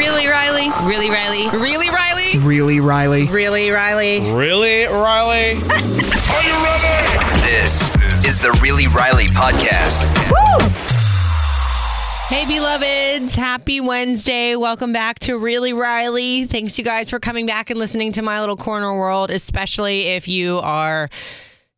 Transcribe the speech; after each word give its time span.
Really, 0.00 0.26
Riley? 0.28 0.70
Really, 0.88 1.10
Riley? 1.10 1.46
Really, 1.50 1.90
Riley? 1.90 2.38
Really, 2.38 2.80
Riley? 2.80 3.26
Really, 3.26 3.68
Riley? 3.70 4.32
Really, 4.32 4.86
Riley? 4.86 5.50
Are 5.60 6.42
you 6.42 6.56
ready? 6.64 7.40
This 7.42 7.94
is 8.24 8.38
the 8.38 8.58
Really 8.62 8.86
Riley 8.86 9.26
podcast. 9.26 10.08
Woo! 10.30 10.66
Hey, 12.34 12.46
beloveds. 12.46 13.34
Happy 13.34 13.82
Wednesday. 13.82 14.56
Welcome 14.56 14.94
back 14.94 15.18
to 15.18 15.36
Really 15.36 15.74
Riley. 15.74 16.46
Thanks, 16.46 16.78
you 16.78 16.84
guys, 16.84 17.10
for 17.10 17.20
coming 17.20 17.44
back 17.44 17.68
and 17.68 17.78
listening 17.78 18.12
to 18.12 18.22
My 18.22 18.40
Little 18.40 18.56
Corner 18.56 18.96
World, 18.96 19.30
especially 19.30 20.06
if 20.06 20.26
you 20.26 20.60
are 20.60 21.10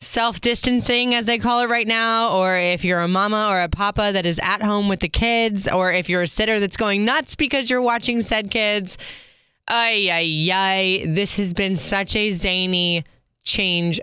self 0.02 0.40
distancing, 0.40 1.14
as 1.14 1.26
they 1.26 1.38
call 1.38 1.60
it 1.60 1.68
right 1.68 1.86
now, 1.86 2.36
or 2.36 2.56
if 2.56 2.84
you're 2.84 3.00
a 3.00 3.08
mama 3.08 3.46
or 3.48 3.62
a 3.62 3.68
papa 3.68 4.10
that 4.12 4.26
is 4.26 4.40
at 4.42 4.60
home 4.60 4.88
with 4.88 5.00
the 5.00 5.08
kids, 5.08 5.68
or 5.68 5.92
if 5.92 6.08
you're 6.08 6.22
a 6.22 6.26
sitter 6.26 6.60
that's 6.60 6.76
going 6.76 7.04
nuts 7.04 7.36
because 7.36 7.70
you're 7.70 7.82
watching 7.82 8.20
said 8.20 8.50
kids. 8.50 8.98
Ay, 9.68 10.08
ay, 10.10 10.50
ay. 10.52 11.06
This 11.06 11.36
has 11.36 11.54
been 11.54 11.76
such 11.76 12.16
a 12.16 12.30
zany 12.32 13.04
change 13.44 14.00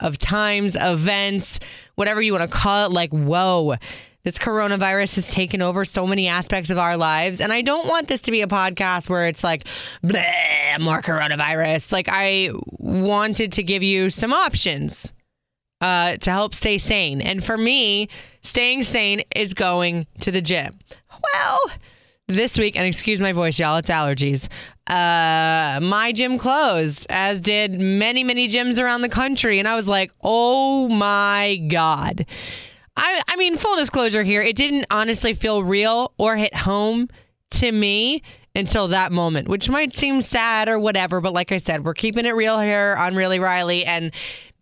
of 0.00 0.18
times, 0.18 0.76
events, 0.78 1.58
whatever 1.94 2.20
you 2.20 2.32
want 2.32 2.48
to 2.48 2.56
call 2.56 2.86
it. 2.86 2.92
Like, 2.92 3.10
whoa. 3.10 3.76
This 4.24 4.38
coronavirus 4.38 5.14
has 5.14 5.28
taken 5.28 5.62
over 5.62 5.86
so 5.86 6.06
many 6.06 6.28
aspects 6.28 6.68
of 6.68 6.76
our 6.76 6.98
lives. 6.98 7.40
And 7.40 7.52
I 7.52 7.62
don't 7.62 7.88
want 7.88 8.08
this 8.08 8.20
to 8.22 8.30
be 8.30 8.42
a 8.42 8.46
podcast 8.46 9.08
where 9.08 9.26
it's 9.26 9.42
like, 9.42 9.64
bleh, 10.04 10.78
more 10.78 11.00
coronavirus. 11.00 11.90
Like, 11.90 12.08
I 12.10 12.50
wanted 12.78 13.52
to 13.52 13.62
give 13.62 13.82
you 13.82 14.10
some 14.10 14.34
options 14.34 15.12
uh, 15.80 16.16
to 16.16 16.30
help 16.30 16.54
stay 16.54 16.78
sane. 16.78 17.20
And 17.20 17.44
for 17.44 17.56
me, 17.56 18.08
staying 18.42 18.82
sane 18.82 19.22
is 19.34 19.54
going 19.54 20.06
to 20.20 20.30
the 20.30 20.40
gym. 20.40 20.78
Well, 21.34 21.58
this 22.26 22.58
week, 22.58 22.76
and 22.76 22.86
excuse 22.86 23.20
my 23.20 23.32
voice, 23.32 23.58
y'all, 23.58 23.76
it's 23.76 23.90
allergies. 23.90 24.48
Uh, 24.86 25.80
my 25.80 26.12
gym 26.12 26.38
closed, 26.38 27.06
as 27.10 27.40
did 27.40 27.78
many, 27.78 28.24
many 28.24 28.48
gyms 28.48 28.82
around 28.82 29.02
the 29.02 29.08
country. 29.08 29.58
And 29.58 29.68
I 29.68 29.76
was 29.76 29.88
like, 29.88 30.12
oh 30.22 30.88
my 30.88 31.56
God. 31.68 32.26
I, 32.96 33.20
I 33.28 33.36
mean, 33.36 33.56
full 33.56 33.76
disclosure 33.76 34.22
here, 34.22 34.42
it 34.42 34.56
didn't 34.56 34.86
honestly 34.90 35.34
feel 35.34 35.62
real 35.62 36.12
or 36.18 36.36
hit 36.36 36.54
home 36.54 37.08
to 37.50 37.70
me 37.70 38.22
until 38.54 38.88
that 38.88 39.12
moment, 39.12 39.48
which 39.48 39.70
might 39.70 39.94
seem 39.94 40.20
sad 40.20 40.68
or 40.68 40.78
whatever. 40.78 41.20
But 41.20 41.32
like 41.32 41.52
I 41.52 41.58
said, 41.58 41.84
we're 41.84 41.94
keeping 41.94 42.26
it 42.26 42.34
real 42.34 42.58
here 42.58 42.96
on 42.98 43.14
Really 43.14 43.38
Riley. 43.38 43.84
And, 43.84 44.10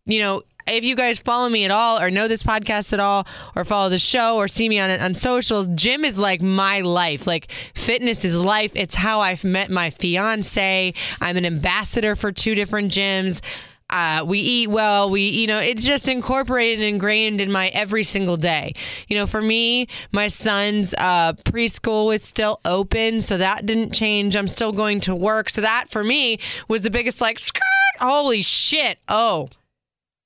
you 0.05 0.19
know, 0.19 0.42
if 0.67 0.84
you 0.84 0.97
guys 0.97 1.20
follow 1.20 1.48
me 1.48 1.64
at 1.64 1.70
all 1.70 2.00
or 2.00 2.11
know 2.11 2.28
this 2.28 2.42
podcast 2.42 2.92
at 2.92 3.00
all 3.00 3.27
or 3.55 3.64
follow 3.64 3.89
the 3.89 3.98
show 3.98 4.36
or 4.36 4.48
see 4.48 4.69
me 4.69 4.78
on 4.78 4.91
on 4.91 5.14
socials, 5.14 5.67
gym 5.75 6.05
is 6.05 6.19
like 6.19 6.42
my 6.42 6.81
life. 6.81 7.27
Like 7.27 7.48
fitness 7.75 8.25
is 8.25 8.34
life. 8.34 8.72
It's 8.75 8.94
how 8.94 9.20
I've 9.20 9.44
met 9.44 9.70
my 9.70 9.91
fiance. 9.91 10.94
I'm 11.20 11.37
an 11.37 11.44
ambassador 11.44 12.16
for 12.16 12.32
two 12.32 12.54
different 12.54 12.93
gyms. 12.93 13.41
Uh, 13.88 14.25
we 14.27 14.41
eat 14.41 14.69
well. 14.69 15.10
We, 15.10 15.28
you 15.28 15.47
know, 15.47 15.59
it's 15.60 15.84
just 15.84 16.09
incorporated 16.09 16.81
and 16.81 16.88
ingrained 16.88 17.41
in 17.41 17.53
my 17.53 17.69
every 17.69 18.03
single 18.03 18.37
day. 18.37 18.75
You 19.06 19.16
know, 19.16 19.27
for 19.27 19.41
me, 19.41 19.87
my 20.10 20.27
son's 20.27 20.93
uh, 20.98 21.34
preschool 21.44 22.12
is 22.12 22.25
still 22.25 22.60
open, 22.65 23.21
so 23.21 23.38
that 23.38 23.65
didn't 23.65 23.93
change. 23.93 24.34
I'm 24.34 24.48
still 24.48 24.72
going 24.72 25.00
to 25.03 25.15
work, 25.15 25.48
so 25.50 25.60
that 25.60 25.88
for 25.88 26.03
me 26.03 26.38
was 26.66 26.83
the 26.83 26.91
biggest 26.91 27.21
like 27.21 27.38
skirt. 27.38 27.62
Holy 28.00 28.43
shit! 28.43 28.98
Oh, 29.09 29.50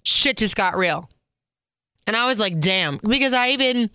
shit 0.03 0.37
just 0.37 0.56
got 0.56 0.77
real. 0.77 1.09
And 2.06 2.16
I 2.16 2.27
was 2.27 2.41
like, 2.41 2.59
damn, 2.59 2.99
because 2.99 3.33
I 3.33 3.50
even 3.50 3.91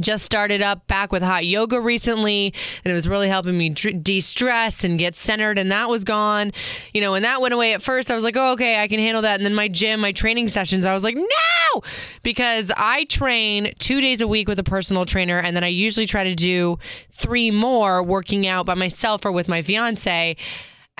just 0.00 0.24
started 0.24 0.60
up 0.60 0.86
back 0.88 1.12
with 1.12 1.22
hot 1.22 1.46
yoga 1.46 1.80
recently 1.80 2.52
and 2.84 2.90
it 2.90 2.94
was 2.94 3.08
really 3.08 3.28
helping 3.28 3.56
me 3.56 3.68
de-stress 3.68 4.82
and 4.82 4.98
get 4.98 5.14
centered 5.14 5.56
and 5.56 5.70
that 5.70 5.88
was 5.88 6.02
gone. 6.02 6.50
You 6.92 7.00
know 7.00 7.14
and 7.14 7.24
that 7.24 7.40
went 7.40 7.54
away 7.54 7.74
at 7.74 7.82
first. 7.82 8.10
I 8.10 8.16
was 8.16 8.24
like 8.24 8.36
oh 8.36 8.52
okay 8.54 8.82
i 8.82 8.88
can 8.88 8.98
handle 8.98 9.22
that. 9.22 9.38
And 9.38 9.44
then 9.44 9.54
my 9.54 9.68
gym 9.68 10.00
my 10.00 10.10
training 10.10 10.48
sessions 10.48 10.84
i 10.84 10.94
was 10.94 11.04
like 11.04 11.14
no! 11.14 11.82
Because 12.24 12.72
i 12.76 13.04
train 13.04 13.72
two 13.78 14.00
days 14.00 14.20
a 14.20 14.26
week 14.26 14.48
with 14.48 14.58
a 14.58 14.64
personal 14.64 15.04
trainer 15.04 15.38
and 15.38 15.54
then 15.54 15.62
i 15.62 15.68
usually 15.68 16.06
try 16.06 16.24
to 16.24 16.34
do 16.34 16.76
three 17.12 17.52
more 17.52 18.02
working 18.02 18.48
out 18.48 18.66
by 18.66 18.74
myself 18.74 19.24
or 19.24 19.30
with 19.30 19.48
my 19.48 19.62
fiance 19.62 20.36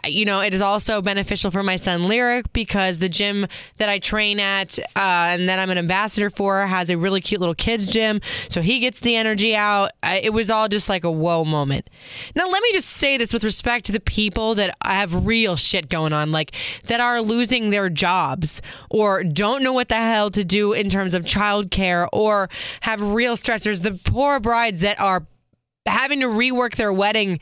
you 0.06 0.24
know, 0.24 0.40
it 0.40 0.54
is 0.54 0.62
also 0.62 1.00
beneficial 1.00 1.50
for 1.50 1.62
my 1.62 1.76
son 1.76 2.08
Lyric 2.08 2.52
because 2.52 2.98
the 2.98 3.08
gym 3.08 3.46
that 3.78 3.88
I 3.88 3.98
train 3.98 4.40
at 4.40 4.78
uh, 4.78 4.84
and 4.96 5.48
that 5.48 5.58
I'm 5.58 5.70
an 5.70 5.78
ambassador 5.78 6.30
for 6.30 6.66
has 6.66 6.90
a 6.90 6.98
really 6.98 7.20
cute 7.20 7.40
little 7.40 7.54
kids 7.54 7.88
gym. 7.88 8.20
So 8.48 8.60
he 8.60 8.78
gets 8.78 9.00
the 9.00 9.16
energy 9.16 9.54
out. 9.54 9.92
It 10.02 10.32
was 10.32 10.50
all 10.50 10.68
just 10.68 10.88
like 10.88 11.04
a 11.04 11.10
whoa 11.10 11.44
moment. 11.44 11.90
Now, 12.34 12.48
let 12.48 12.62
me 12.62 12.70
just 12.72 12.90
say 12.90 13.16
this 13.16 13.32
with 13.32 13.44
respect 13.44 13.84
to 13.86 13.92
the 13.92 14.00
people 14.00 14.54
that 14.56 14.76
have 14.82 15.26
real 15.26 15.56
shit 15.56 15.88
going 15.88 16.12
on, 16.12 16.32
like 16.32 16.52
that 16.86 17.00
are 17.00 17.20
losing 17.20 17.70
their 17.70 17.88
jobs 17.88 18.60
or 18.90 19.24
don't 19.24 19.62
know 19.62 19.72
what 19.72 19.88
the 19.88 19.96
hell 19.96 20.30
to 20.30 20.44
do 20.44 20.72
in 20.72 20.90
terms 20.90 21.14
of 21.14 21.24
childcare 21.24 22.08
or 22.12 22.48
have 22.80 23.00
real 23.00 23.36
stressors. 23.36 23.82
The 23.82 23.98
poor 24.10 24.40
brides 24.40 24.80
that 24.82 25.00
are 25.00 25.26
having 25.86 26.20
to 26.20 26.26
rework 26.26 26.76
their 26.76 26.92
wedding 26.92 27.40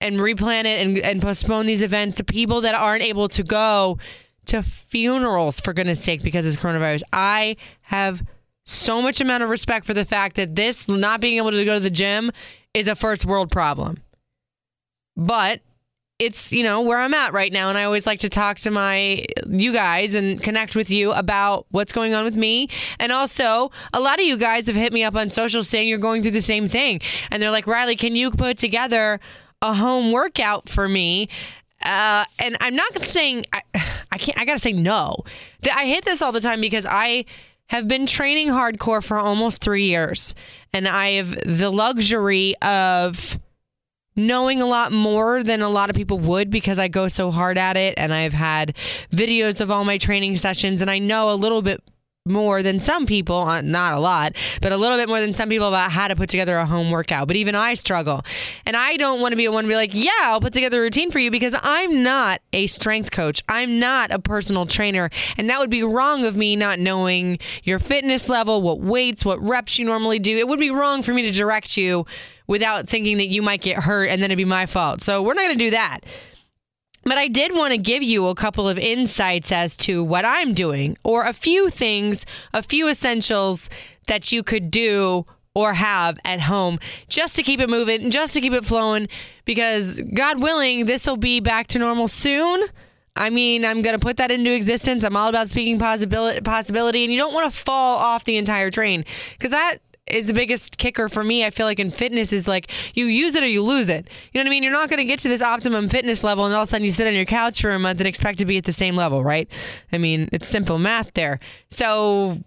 and 0.00 0.18
replan 0.18 0.64
it 0.64 0.84
and, 0.84 0.98
and 0.98 1.22
postpone 1.22 1.66
these 1.66 1.82
events. 1.82 2.16
The 2.16 2.24
people 2.24 2.60
that 2.62 2.74
aren't 2.74 3.02
able 3.02 3.28
to 3.30 3.42
go 3.42 3.98
to 4.46 4.62
funerals, 4.62 5.60
for 5.60 5.72
goodness 5.72 6.02
sake, 6.02 6.22
because 6.22 6.44
it's 6.44 6.56
coronavirus. 6.56 7.02
I 7.12 7.56
have 7.82 8.22
so 8.64 9.00
much 9.00 9.20
amount 9.20 9.42
of 9.42 9.48
respect 9.48 9.86
for 9.86 9.94
the 9.94 10.04
fact 10.04 10.36
that 10.36 10.54
this 10.54 10.88
not 10.88 11.20
being 11.20 11.36
able 11.36 11.50
to 11.50 11.64
go 11.64 11.74
to 11.74 11.80
the 11.80 11.90
gym 11.90 12.30
is 12.72 12.88
a 12.88 12.94
first 12.94 13.24
world 13.24 13.50
problem. 13.50 14.02
But 15.16 15.60
it's, 16.18 16.52
you 16.52 16.62
know, 16.62 16.80
where 16.80 16.98
I'm 16.98 17.14
at 17.14 17.32
right 17.32 17.52
now. 17.52 17.68
And 17.68 17.76
I 17.76 17.84
always 17.84 18.06
like 18.06 18.20
to 18.20 18.28
talk 18.28 18.58
to 18.58 18.70
my, 18.70 19.24
you 19.48 19.72
guys 19.72 20.14
and 20.14 20.42
connect 20.42 20.76
with 20.76 20.90
you 20.90 21.12
about 21.12 21.66
what's 21.70 21.92
going 21.92 22.14
on 22.14 22.24
with 22.24 22.36
me. 22.36 22.68
And 22.98 23.12
also, 23.12 23.70
a 23.92 24.00
lot 24.00 24.20
of 24.20 24.24
you 24.24 24.36
guys 24.36 24.66
have 24.68 24.76
hit 24.76 24.92
me 24.92 25.02
up 25.02 25.16
on 25.16 25.30
social 25.30 25.64
saying 25.64 25.88
you're 25.88 25.98
going 25.98 26.22
through 26.22 26.32
the 26.32 26.42
same 26.42 26.68
thing. 26.68 27.00
And 27.30 27.42
they're 27.42 27.50
like, 27.50 27.66
Riley, 27.66 27.96
can 27.96 28.14
you 28.14 28.30
put 28.30 28.58
together 28.58 29.20
a 29.64 29.72
home 29.72 30.12
workout 30.12 30.68
for 30.68 30.88
me. 30.88 31.28
Uh, 31.82 32.24
and 32.38 32.56
I'm 32.60 32.76
not 32.76 33.04
saying 33.04 33.46
I, 33.52 33.62
I 34.12 34.18
can't. 34.18 34.38
I 34.38 34.44
gotta 34.44 34.58
say 34.58 34.72
no. 34.72 35.24
I 35.64 35.86
hate 35.86 36.04
this 36.04 36.22
all 36.22 36.32
the 36.32 36.40
time 36.40 36.60
because 36.60 36.86
I 36.86 37.24
have 37.66 37.88
been 37.88 38.06
training 38.06 38.48
hardcore 38.48 39.02
for 39.02 39.18
almost 39.18 39.62
three 39.62 39.86
years, 39.86 40.34
and 40.72 40.86
I 40.86 41.12
have 41.12 41.30
the 41.44 41.70
luxury 41.70 42.54
of 42.62 43.38
knowing 44.16 44.62
a 44.62 44.66
lot 44.66 44.92
more 44.92 45.42
than 45.42 45.60
a 45.60 45.68
lot 45.68 45.90
of 45.90 45.96
people 45.96 46.18
would 46.20 46.50
because 46.50 46.78
I 46.78 46.88
go 46.88 47.08
so 47.08 47.30
hard 47.30 47.58
at 47.58 47.76
it, 47.76 47.94
and 47.96 48.14
I've 48.14 48.32
had 48.34 48.76
videos 49.10 49.60
of 49.60 49.70
all 49.70 49.84
my 49.84 49.98
training 49.98 50.36
sessions, 50.36 50.80
and 50.80 50.90
I 50.90 50.98
know 50.98 51.32
a 51.32 51.34
little 51.34 51.62
bit 51.62 51.82
more 52.26 52.62
than 52.62 52.80
some 52.80 53.04
people, 53.04 53.36
uh, 53.36 53.60
not 53.60 53.92
a 53.92 54.00
lot, 54.00 54.34
but 54.62 54.72
a 54.72 54.78
little 54.78 54.96
bit 54.96 55.10
more 55.10 55.20
than 55.20 55.34
some 55.34 55.50
people 55.50 55.68
about 55.68 55.90
how 55.90 56.08
to 56.08 56.16
put 56.16 56.30
together 56.30 56.56
a 56.56 56.64
home 56.64 56.90
workout. 56.90 57.28
But 57.28 57.36
even 57.36 57.54
I 57.54 57.74
struggle. 57.74 58.24
And 58.64 58.74
I 58.74 58.96
don't 58.96 59.20
want 59.20 59.32
to 59.32 59.36
be 59.36 59.44
a 59.44 59.52
one 59.52 59.64
to 59.64 59.68
be 59.68 59.74
like, 59.74 59.92
yeah, 59.92 60.10
I'll 60.22 60.40
put 60.40 60.54
together 60.54 60.78
a 60.78 60.84
routine 60.84 61.10
for 61.10 61.18
you 61.18 61.30
because 61.30 61.54
I'm 61.62 62.02
not 62.02 62.40
a 62.54 62.66
strength 62.66 63.10
coach. 63.10 63.44
I'm 63.46 63.78
not 63.78 64.10
a 64.10 64.18
personal 64.18 64.64
trainer. 64.64 65.10
And 65.36 65.50
that 65.50 65.60
would 65.60 65.68
be 65.68 65.82
wrong 65.82 66.24
of 66.24 66.34
me 66.34 66.56
not 66.56 66.78
knowing 66.78 67.40
your 67.62 67.78
fitness 67.78 68.30
level, 68.30 68.62
what 68.62 68.80
weights, 68.80 69.22
what 69.22 69.38
reps 69.42 69.78
you 69.78 69.84
normally 69.84 70.18
do. 70.18 70.38
It 70.38 70.48
would 70.48 70.60
be 70.60 70.70
wrong 70.70 71.02
for 71.02 71.12
me 71.12 71.20
to 71.24 71.30
direct 71.30 71.76
you 71.76 72.06
without 72.46 72.88
thinking 72.88 73.18
that 73.18 73.28
you 73.28 73.42
might 73.42 73.60
get 73.60 73.76
hurt 73.76 74.08
and 74.08 74.22
then 74.22 74.30
it'd 74.30 74.38
be 74.38 74.46
my 74.46 74.64
fault. 74.64 75.02
So 75.02 75.22
we're 75.22 75.34
not 75.34 75.42
going 75.42 75.58
to 75.58 75.64
do 75.66 75.70
that. 75.72 76.00
But 77.04 77.18
I 77.18 77.28
did 77.28 77.54
want 77.54 77.72
to 77.72 77.78
give 77.78 78.02
you 78.02 78.28
a 78.28 78.34
couple 78.34 78.68
of 78.68 78.78
insights 78.78 79.52
as 79.52 79.76
to 79.78 80.02
what 80.02 80.24
I'm 80.24 80.54
doing, 80.54 80.96
or 81.04 81.26
a 81.26 81.32
few 81.32 81.70
things, 81.70 82.24
a 82.52 82.62
few 82.62 82.88
essentials 82.88 83.68
that 84.06 84.32
you 84.32 84.42
could 84.42 84.70
do 84.70 85.26
or 85.54 85.74
have 85.74 86.18
at 86.24 86.40
home 86.40 86.80
just 87.08 87.36
to 87.36 87.42
keep 87.42 87.60
it 87.60 87.70
moving, 87.70 88.02
and 88.02 88.12
just 88.12 88.34
to 88.34 88.40
keep 88.40 88.52
it 88.52 88.64
flowing, 88.64 89.08
because 89.44 90.00
God 90.14 90.40
willing, 90.40 90.86
this 90.86 91.06
will 91.06 91.16
be 91.16 91.40
back 91.40 91.68
to 91.68 91.78
normal 91.78 92.08
soon. 92.08 92.64
I 93.16 93.30
mean, 93.30 93.64
I'm 93.64 93.80
going 93.82 93.94
to 93.94 94.04
put 94.04 94.16
that 94.16 94.32
into 94.32 94.52
existence. 94.52 95.04
I'm 95.04 95.16
all 95.16 95.28
about 95.28 95.48
speaking 95.48 95.78
possibility, 95.78 96.40
possibility 96.40 97.04
and 97.04 97.12
you 97.12 97.18
don't 97.18 97.32
want 97.32 97.52
to 97.52 97.56
fall 97.56 97.98
off 97.98 98.24
the 98.24 98.36
entire 98.36 98.72
train 98.72 99.04
because 99.38 99.52
that 99.52 99.78
is 100.06 100.26
the 100.26 100.34
biggest 100.34 100.78
kicker 100.78 101.08
for 101.08 101.24
me. 101.24 101.44
I 101.44 101.50
feel 101.50 101.66
like 101.66 101.78
in 101.78 101.90
fitness 101.90 102.32
is 102.32 102.46
like 102.46 102.70
you 102.94 103.06
use 103.06 103.34
it 103.34 103.42
or 103.42 103.48
you 103.48 103.62
lose 103.62 103.88
it. 103.88 104.08
You 104.32 104.38
know 104.38 104.44
what 104.44 104.46
I 104.48 104.50
mean? 104.50 104.62
You're 104.62 104.72
not 104.72 104.88
going 104.88 104.98
to 104.98 105.04
get 105.04 105.20
to 105.20 105.28
this 105.28 105.42
optimum 105.42 105.88
fitness 105.88 106.22
level 106.22 106.44
and 106.44 106.54
all 106.54 106.62
of 106.62 106.68
a 106.68 106.70
sudden 106.70 106.84
you 106.84 106.90
sit 106.90 107.06
on 107.06 107.14
your 107.14 107.24
couch 107.24 107.60
for 107.60 107.70
a 107.70 107.78
month 107.78 108.00
and 108.00 108.06
expect 108.06 108.38
to 108.38 108.44
be 108.44 108.58
at 108.58 108.64
the 108.64 108.72
same 108.72 108.96
level, 108.96 109.24
right? 109.24 109.48
I 109.92 109.98
mean, 109.98 110.28
it's 110.32 110.48
simple 110.48 110.78
math 110.78 111.14
there. 111.14 111.40
So 111.70 112.38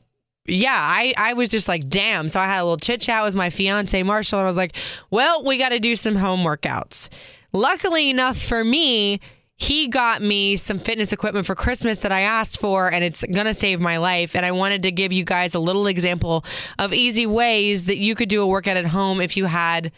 yeah, 0.45 0.77
I, 0.79 1.13
I 1.17 1.33
was 1.33 1.49
just 1.49 1.67
like, 1.67 1.89
damn. 1.89 2.29
So 2.29 2.39
I 2.39 2.45
had 2.45 2.61
a 2.61 2.63
little 2.63 2.77
chit 2.77 3.01
chat 3.01 3.23
with 3.23 3.35
my 3.35 3.49
fiance, 3.49 4.01
Marshall, 4.03 4.39
and 4.39 4.45
I 4.45 4.49
was 4.49 4.57
like, 4.57 4.75
well, 5.11 5.43
we 5.43 5.57
got 5.57 5.69
to 5.69 5.79
do 5.79 5.95
some 5.95 6.15
home 6.15 6.41
workouts. 6.41 7.09
Luckily 7.53 8.09
enough 8.09 8.37
for 8.39 8.63
me, 8.63 9.19
he 9.57 9.87
got 9.87 10.21
me 10.21 10.55
some 10.55 10.77
fitness 10.77 11.11
equipment 11.11 11.47
for 11.47 11.55
Christmas 11.55 11.99
that 11.99 12.11
I 12.11 12.21
asked 12.21 12.59
for, 12.59 12.91
and 12.91 13.03
it's 13.03 13.23
going 13.23 13.47
to 13.47 13.55
save 13.55 13.79
my 13.79 13.97
life. 13.97 14.35
And 14.35 14.45
I 14.45 14.51
wanted 14.51 14.83
to 14.83 14.91
give 14.91 15.11
you 15.11 15.25
guys 15.25 15.55
a 15.55 15.59
little 15.59 15.87
example 15.87 16.45
of 16.77 16.93
easy 16.93 17.25
ways 17.25 17.85
that 17.85 17.97
you 17.97 18.13
could 18.13 18.29
do 18.29 18.43
a 18.43 18.47
workout 18.47 18.77
at 18.77 18.85
home 18.85 19.19
if 19.19 19.35
you 19.35 19.45
had 19.45 19.91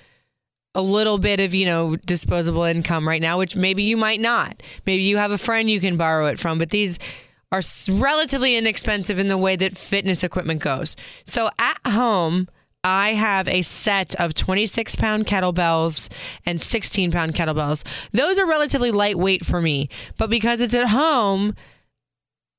a 0.76 0.82
little 0.82 1.18
bit 1.18 1.42
of, 1.42 1.54
you 1.54 1.66
know, 1.66 1.98
disposable 1.98 2.64
income 2.64 3.06
right 3.06 3.22
now, 3.22 3.38
which 3.38 3.56
maybe 3.56 3.84
you 3.84 3.98
might 3.98 4.22
not. 4.22 4.64
Maybe 4.86 5.04
you 5.04 5.18
have 5.18 5.32
a 5.32 5.38
friend 5.38 5.70
you 5.70 5.82
can 5.82 5.98
borrow 5.98 6.28
it 6.28 6.40
from, 6.40 6.58
but 6.58 6.70
these 6.70 6.98
are 7.52 7.62
relatively 7.90 8.56
inexpensive 8.56 9.20
in 9.20 9.28
the 9.28 9.38
way 9.38 9.58
that 9.58 9.78
fitness 9.78 10.24
equipment 10.24 10.62
goes. 10.62 10.96
So 11.26 11.50
at 11.60 11.80
home, 11.86 12.48
I 12.84 13.14
have 13.14 13.48
a 13.48 13.62
set 13.62 14.16
of 14.16 14.34
26 14.34 14.96
pound 14.96 15.28
kettlebells 15.28 16.10
and 16.46 16.62
16 16.62 17.12
pound 17.12 17.36
kettlebells. 17.36 17.86
Those 18.14 18.40
are 18.40 18.48
relatively 18.48 18.92
lightweight 18.92 19.46
for 19.46 19.62
me, 19.62 19.90
but 20.18 20.30
because 20.30 20.62
it's 20.62 20.74
at 20.74 20.88
home, 20.88 21.56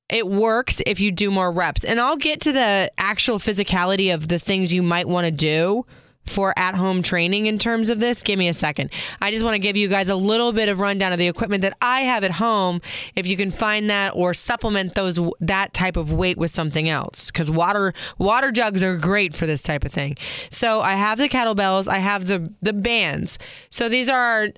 it 0.09 0.27
works 0.27 0.81
if 0.85 0.99
you 0.99 1.11
do 1.11 1.31
more 1.31 1.51
reps. 1.51 1.83
And 1.83 1.99
I'll 1.99 2.17
get 2.17 2.41
to 2.41 2.51
the 2.51 2.91
actual 2.97 3.39
physicality 3.39 4.13
of 4.13 4.27
the 4.27 4.39
things 4.39 4.73
you 4.73 4.83
might 4.83 5.07
want 5.07 5.25
to 5.25 5.31
do 5.31 5.85
for 6.25 6.53
at 6.57 6.75
home 6.75 7.01
training 7.01 7.47
in 7.47 7.57
terms 7.57 7.89
of 7.89 7.99
this. 7.99 8.21
Give 8.21 8.37
me 8.37 8.47
a 8.47 8.53
second. 8.53 8.91
I 9.21 9.31
just 9.31 9.43
want 9.43 9.55
to 9.55 9.59
give 9.59 9.75
you 9.75 9.87
guys 9.87 10.09
a 10.09 10.15
little 10.15 10.53
bit 10.53 10.69
of 10.69 10.79
rundown 10.79 11.11
of 11.11 11.19
the 11.19 11.27
equipment 11.27 11.61
that 11.61 11.77
I 11.81 12.01
have 12.01 12.23
at 12.23 12.31
home 12.31 12.81
if 13.15 13.27
you 13.27 13.35
can 13.37 13.51
find 13.51 13.89
that 13.89 14.13
or 14.15 14.33
supplement 14.33 14.95
those 14.95 15.19
that 15.39 15.73
type 15.73 15.97
of 15.97 16.11
weight 16.13 16.37
with 16.37 16.51
something 16.51 16.89
else 16.89 17.31
cuz 17.31 17.49
water 17.49 17.93
water 18.17 18.51
jugs 18.51 18.83
are 18.83 18.97
great 18.97 19.35
for 19.35 19.45
this 19.45 19.61
type 19.61 19.83
of 19.83 19.91
thing. 19.91 20.17
So 20.49 20.81
I 20.81 20.93
have 20.93 21.17
the 21.17 21.29
kettlebells, 21.29 21.87
I 21.87 21.99
have 21.99 22.27
the 22.27 22.51
the 22.61 22.73
bands. 22.73 23.37
So 23.69 23.89
these 23.89 24.09
are 24.09 24.49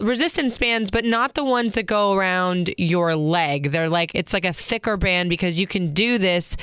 resistance 0.00 0.56
bands, 0.58 0.90
but 0.90 1.04
not 1.04 1.34
the 1.34 1.44
ones 1.44 1.74
that 1.74 1.84
go 1.84 2.14
around 2.14 2.74
your 2.78 3.14
leg. 3.14 3.70
They're 3.70 3.88
like 3.88 4.12
it's 4.14 4.32
like 4.32 4.44
a 4.44 4.52
thicker 4.52 4.96
band 4.96 5.30
because 5.30 5.60
you 5.60 5.66
can 5.66 5.92
do 5.92 6.18
this 6.18 6.56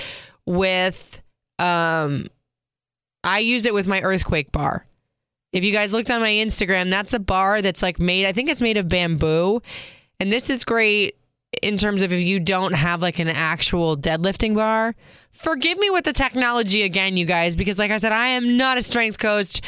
with 0.46 1.22
um 1.60 2.30
I 3.28 3.40
use 3.40 3.66
it 3.66 3.74
with 3.74 3.88
my 3.88 4.02
earthquake 4.02 4.54
bar. 4.54 4.86
If 5.52 5.66
you 5.66 5.74
guys 5.74 5.92
looked 5.92 6.10
on 6.10 6.22
my 6.22 6.32
Instagram, 6.32 6.90
that's 6.90 7.14
a 7.14 7.20
bar 7.20 7.62
that's 7.62 7.82
like 7.82 8.00
made, 8.00 8.26
I 8.26 8.32
think 8.32 8.50
it's 8.50 8.62
made 8.62 8.78
of 8.78 8.88
bamboo. 8.88 9.62
And 10.22 10.32
this 10.32 10.50
is 10.50 10.64
great 10.64 11.18
in 11.62 11.76
terms 11.76 12.02
of 12.02 12.14
if 12.14 12.22
you 12.22 12.40
don't 12.40 12.72
have 12.72 13.02
like 13.02 13.20
an 13.20 13.28
actual 13.28 13.98
deadlifting 13.98 14.56
bar. 14.56 14.96
Forgive 15.32 15.78
me 15.78 15.90
with 15.90 16.06
the 16.06 16.14
technology 16.14 16.84
again, 16.84 17.18
you 17.18 17.26
guys, 17.26 17.58
because 17.58 17.78
like 17.78 17.92
I 17.92 17.98
said, 17.98 18.14
I 18.14 18.28
am 18.28 18.56
not 18.56 18.78
a 18.78 18.84
strength 18.84 19.20
coach. 19.20 19.60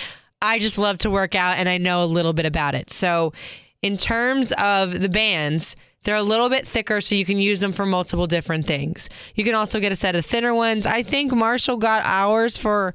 I 0.41 0.59
just 0.59 0.77
love 0.77 0.97
to 0.99 1.09
work 1.09 1.35
out 1.35 1.57
and 1.57 1.67
I 1.67 1.77
know 1.77 2.01
a 2.01 2.05
little 2.05 2.33
bit 2.33 2.45
about 2.45 2.75
it. 2.75 2.89
So, 2.89 3.33
in 3.81 3.97
terms 3.97 4.53
of 4.53 5.01
the 5.01 5.09
bands, 5.09 5.75
they're 6.03 6.15
a 6.15 6.23
little 6.23 6.49
bit 6.49 6.65
thicker, 6.65 7.01
so 7.01 7.15
you 7.15 7.25
can 7.25 7.37
use 7.37 7.59
them 7.59 7.73
for 7.73 7.85
multiple 7.85 8.27
different 8.27 8.67
things. 8.67 9.09
You 9.35 9.43
can 9.43 9.55
also 9.55 9.79
get 9.79 9.91
a 9.91 9.95
set 9.95 10.15
of 10.15 10.25
thinner 10.25 10.53
ones. 10.53 10.85
I 10.85 11.03
think 11.03 11.33
Marshall 11.33 11.77
got 11.77 12.03
ours 12.05 12.57
for 12.57 12.93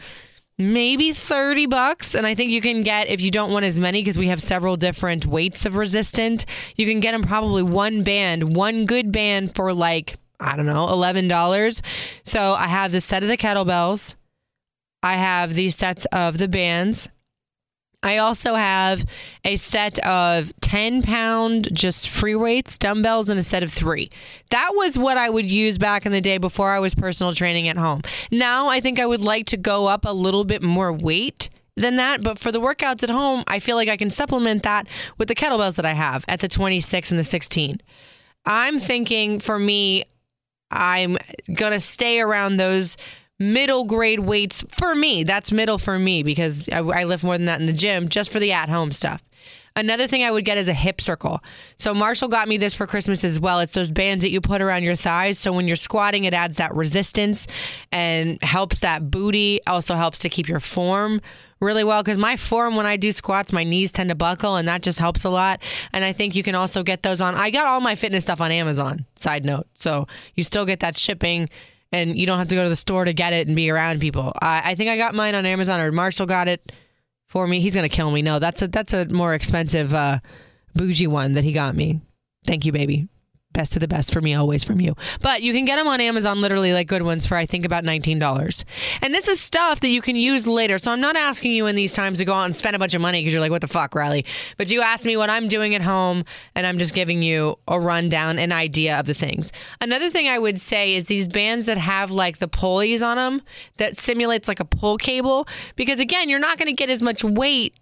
maybe 0.59 1.13
30 1.13 1.67
bucks 1.67 2.15
and 2.15 2.27
i 2.27 2.35
think 2.35 2.51
you 2.51 2.61
can 2.61 2.83
get 2.83 3.09
if 3.09 3.21
you 3.21 3.31
don't 3.31 3.51
want 3.51 3.65
as 3.65 3.79
many 3.79 4.01
because 4.01 4.17
we 4.17 4.29
have 4.29 4.41
several 4.41 4.77
different 4.77 5.27
weights 5.27 5.67
of 5.67 5.77
resistant 5.77 6.47
you 6.77 6.87
can 6.87 7.01
get 7.01 7.13
them 7.13 7.23
probably 7.23 7.63
one 7.63 8.05
band 8.05 8.55
one 8.55 8.87
good 8.87 9.11
band 9.11 9.55
for 9.55 9.73
like 9.73 10.17
i 10.39 10.57
don't 10.57 10.67
know 10.67 10.87
$11 10.87 11.83
so 12.23 12.53
i 12.53 12.69
have 12.69 12.93
the 12.93 13.01
set 13.01 13.23
of 13.23 13.29
the 13.29 13.37
kettlebells. 13.37 14.15
I 15.03 15.17
have 15.17 15.55
these 15.55 15.77
sets 15.77 16.07
of 16.07 16.39
the 16.39 16.49
bands 16.49 17.11
I 18.05 18.19
also 18.19 18.55
have 18.55 19.05
a 19.45 19.57
set 19.57 19.99
of 20.01 20.53
10 20.61 21.03
pound 21.03 21.71
just 21.73 22.11
free 22.11 22.35
weights, 22.35 22.77
dumbbells, 22.77 23.31
and 23.31 23.41
a 23.41 23.43
set 23.43 23.63
of 23.63 23.73
three. 23.73 24.11
That 24.51 24.73
was 24.75 24.99
what 24.99 25.17
I 25.17 25.31
would 25.31 25.51
use 25.51 25.79
back 25.79 26.05
in 26.05 26.13
the 26.13 26.21
day 26.21 26.37
before 26.37 26.71
I 26.71 26.81
was 26.81 26.95
personal 26.95 27.33
training 27.33 27.67
at 27.67 27.79
home. 27.79 28.03
Now 28.31 28.69
I 28.69 28.81
think 28.81 29.01
I 29.01 29.07
would 29.07 29.23
like 29.23 29.47
to 29.47 29.57
go 29.57 29.87
up 29.87 30.05
a 30.05 30.13
little 30.13 30.45
bit 30.45 30.63
more 30.63 30.93
weight 30.93 31.49
than 31.77 31.97
that, 31.97 32.23
but 32.23 32.39
for 32.39 32.53
the 32.53 32.61
workouts 32.61 33.03
at 33.03 33.11
home, 33.11 33.43
I 33.49 33.59
feel 33.59 33.77
like 33.77 33.89
I 33.89 33.97
can 33.97 34.11
supplement 34.11 34.63
that 34.65 34.87
with 35.17 35.29
the 35.29 35.35
kettlebells 35.35 35.77
that 35.77 35.87
I 35.87 35.95
have 35.95 36.27
at 36.29 36.41
the 36.41 36.47
26 36.47 37.11
and 37.11 37.19
the 37.19 37.25
16. 37.25 37.81
I'm 38.45 38.79
thinking 38.79 39.41
for 39.41 39.59
me, 39.59 40.05
I'm 40.71 41.17
going 41.55 41.73
to 41.73 41.81
stay 41.81 42.21
around 42.21 42.59
those 42.59 42.99
middle 43.39 43.85
grade 43.85 44.21
weights 44.21 44.65
for 44.69 44.95
me. 44.95 45.25
That's 45.25 45.53
middle 45.53 45.79
for 45.79 45.99
me 45.99 46.23
because 46.23 46.69
I, 46.69 46.79
I 46.79 47.05
lift 47.05 47.25
more 47.25 47.37
than 47.37 47.47
that 47.47 47.61
in 47.61 47.67
the 47.67 47.73
gym 47.73 48.09
just 48.09 48.31
for 48.31 48.41
the 48.41 48.53
at 48.53 48.69
home 48.69 48.93
stuff. 48.93 49.23
Another 49.77 50.07
thing 50.07 50.23
I 50.23 50.31
would 50.31 50.45
get 50.45 50.57
is 50.57 50.69
a 50.69 50.73
hip 50.73 51.01
circle. 51.01 51.43
So 51.75 51.93
Marshall 51.93 52.29
got 52.29 52.47
me 52.47 52.59
this 52.59 52.77
for 52.77 52.87
Christmas 52.87 53.25
as 53.25 53.41
well. 53.41 53.59
It's 53.59 53.73
those 53.73 53.91
bands 53.91 54.23
that 54.23 54.31
you 54.31 54.41
put 54.41 54.63
around 54.63 54.85
your 54.85 54.95
thighs. 54.95 55.37
So 55.37 55.53
when 55.53 55.67
you're 55.67 55.75
squatting, 55.75 56.25
it 56.25 56.33
adds 56.33 56.59
that 56.59 56.73
resistance 56.77 57.49
and 57.91 58.41
helps 58.41 58.79
that 58.81 59.11
booty. 59.11 59.61
Also 59.67 59.97
helps 59.97 60.21
to 60.21 60.29
keep 60.29 60.49
your 60.49 60.61
form 60.61 61.21
really 61.59 61.83
well 61.83 62.05
because 62.05 62.19
my 62.19 62.37
form 62.37 62.77
when 62.77 62.87
I 62.87 62.97
do 62.97 63.11
squats, 63.11 63.53
my 63.53 63.65
knees 63.65 63.91
tend 63.91 64.11
to 64.11 64.15
buckle 64.15 64.55
and 64.55 64.69
that 64.69 64.83
just 64.83 65.01
helps 65.01 65.25
a 65.25 65.31
lot. 65.31 65.61
And 65.93 66.05
I 66.05 66.13
think 66.13 66.37
you 66.37 66.45
can 66.45 66.55
also 66.55 66.85
get 66.85 67.03
those 67.03 67.21
on. 67.21 67.35
I 67.35 67.51
got 67.51 67.67
all 67.67 67.81
my 67.81 67.97
fitness 67.97 68.23
stuff 68.23 68.41
on 68.41 68.53
Amazon. 68.53 69.07
Side 69.17 69.45
note, 69.45 69.67
so 69.75 70.07
you 70.37 70.45
still 70.45 70.67
get 70.67 70.81
that 70.81 70.97
shipping 70.97 71.49
and 71.95 72.19
you 72.19 72.27
don't 72.27 72.39
have 72.39 72.49
to 72.49 72.57
go 72.57 72.65
to 72.65 72.69
the 72.69 72.77
store 72.77 73.05
to 73.05 73.13
get 73.13 73.33
it 73.33 73.47
and 73.47 73.55
be 73.55 73.71
around 73.71 74.01
people. 74.01 74.33
I, 74.43 74.75
think 74.75 74.91
I 74.91 74.97
got 74.97 75.15
mine 75.15 75.37
on 75.37 75.47
Amazon 75.47 75.81
or 75.81 75.93
Marshall 75.93 76.27
got 76.27 76.49
it 76.49 76.73
for 77.29 77.47
me. 77.47 77.61
He's 77.61 77.75
gonna 77.75 77.89
kill 77.89 78.11
me. 78.11 78.21
No, 78.21 78.41
that's 78.41 78.63
a 78.63 78.69
that's 78.69 78.93
a 78.93 79.05
more 79.07 79.33
expensive 79.33 79.95
uh, 79.95 80.19
bougie 80.75 81.07
one 81.07 81.33
that 81.33 81.45
he 81.45 81.53
got 81.53 81.77
me. 81.77 82.01
Thank 82.47 82.67
you, 82.67 82.73
baby. 82.73 83.09
Best 83.55 83.77
of 83.77 83.81
the 83.81 83.89
best 83.89 84.13
for 84.13 84.21
me, 84.21 84.35
always 84.35 84.65
from 84.65 84.81
you. 84.81 84.97
But 85.23 85.41
you 85.41 85.53
can 85.53 85.65
get 85.65 85.77
them 85.77 85.87
on 85.87 86.01
Amazon, 86.01 86.41
literally 86.41 86.73
like 86.73 86.89
good 86.89 87.03
ones 87.03 87.25
for 87.25 87.37
I 87.37 87.47
think 87.47 87.65
about 87.65 87.85
nineteen 87.85 88.19
dollars. 88.19 88.65
And 89.01 89.15
this 89.15 89.29
is 89.29 89.41
stuff 89.41 89.79
that 89.81 89.89
you 89.89 90.03
can 90.03 90.17
use 90.17 90.49
later. 90.49 90.77
So 90.77 90.91
I'm 90.91 91.01
not 91.01 91.15
asking 91.15 91.53
you 91.53 91.67
in 91.67 91.77
these 91.77 91.93
times 91.93 92.19
to 92.19 92.25
go 92.25 92.35
out 92.35 92.47
and 92.47 92.55
spend 92.55 92.75
a 92.75 92.81
bunch 92.81 92.95
of 92.95 93.01
money 93.01 93.21
because 93.21 93.33
you're 93.33 93.41
like, 93.41 93.53
what 93.53 93.61
the 93.61 93.69
fuck, 93.69 93.95
Riley? 93.95 94.27
But 94.57 94.73
you 94.73 94.83
asked 94.83 95.05
me 95.05 95.17
what 95.17 95.31
I'm 95.31 95.47
doing 95.47 95.75
at 95.77 95.83
home, 95.83 96.25
and 96.57 96.67
I'm 96.67 96.79
just 96.79 96.95
giving 96.95 97.23
you 97.23 97.57
a 97.69 97.79
rundown, 97.79 98.41
an 98.41 98.51
idea 98.51 98.99
of 98.99 99.07
the 99.07 99.15
things. 99.15 99.53
Another 99.81 100.11
thing 100.11 100.27
I 100.29 100.39
would 100.39 100.59
say 100.59 100.95
is 100.95 101.07
these 101.07 101.29
bands 101.29 101.67
that 101.67 101.79
have 101.79 102.11
like 102.11 102.39
the 102.39 102.49
pulleys 102.49 103.03
on 103.03 103.17
them 103.17 103.41
that 103.77 103.97
simulates 103.97 104.49
like 104.49 104.59
a 104.59 104.65
pull 104.65 104.99
cable, 104.99 105.47
because 105.77 106.01
again, 106.01 106.29
you're 106.29 106.41
not 106.41 106.59
going 106.59 106.67
to 106.67 106.73
get 106.73 106.91
as 106.91 107.05
much 107.05 107.23
weight 107.23 107.75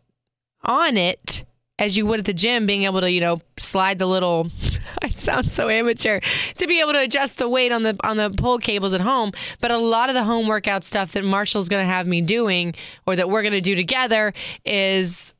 on 0.65 0.99
it 0.99 1.42
as 1.79 1.97
you 1.97 2.07
would 2.07 2.21
at 2.21 2.25
the 2.27 2.35
gym, 2.35 2.67
being 2.67 2.85
able 2.85 3.01
to, 3.01 3.11
you 3.11 3.21
know, 3.21 3.41
slide 3.57 3.99
the 3.99 4.07
little 4.07 4.51
I 5.03 5.09
sound 5.09 5.53
so 5.53 5.69
amateur 5.69 6.21
to 6.57 6.67
be 6.67 6.81
able 6.81 6.93
to 6.93 7.01
adjust 7.01 7.39
the 7.39 7.49
weight 7.49 7.73
on 7.73 7.83
the 7.83 7.97
on 8.05 8.17
the 8.17 8.31
pull 8.31 8.59
cables 8.59 8.95
at 8.95 9.01
home. 9.01 9.33
But 9.61 9.71
a 9.71 9.79
lot 9.79 10.09
of 10.09 10.15
the 10.15 10.25
home 10.25 10.47
workout 10.47 10.85
stuff 10.85 11.13
that 11.13 11.25
Marshall's 11.25 11.69
gonna 11.69 11.85
have 11.85 12.07
me 12.07 12.21
doing 12.21 12.75
or 13.07 13.17
that 13.17 13.31
we're 13.31 13.43
gonna 13.43 13.61
do 13.61 13.75
together 13.75 14.33
is 14.65 15.35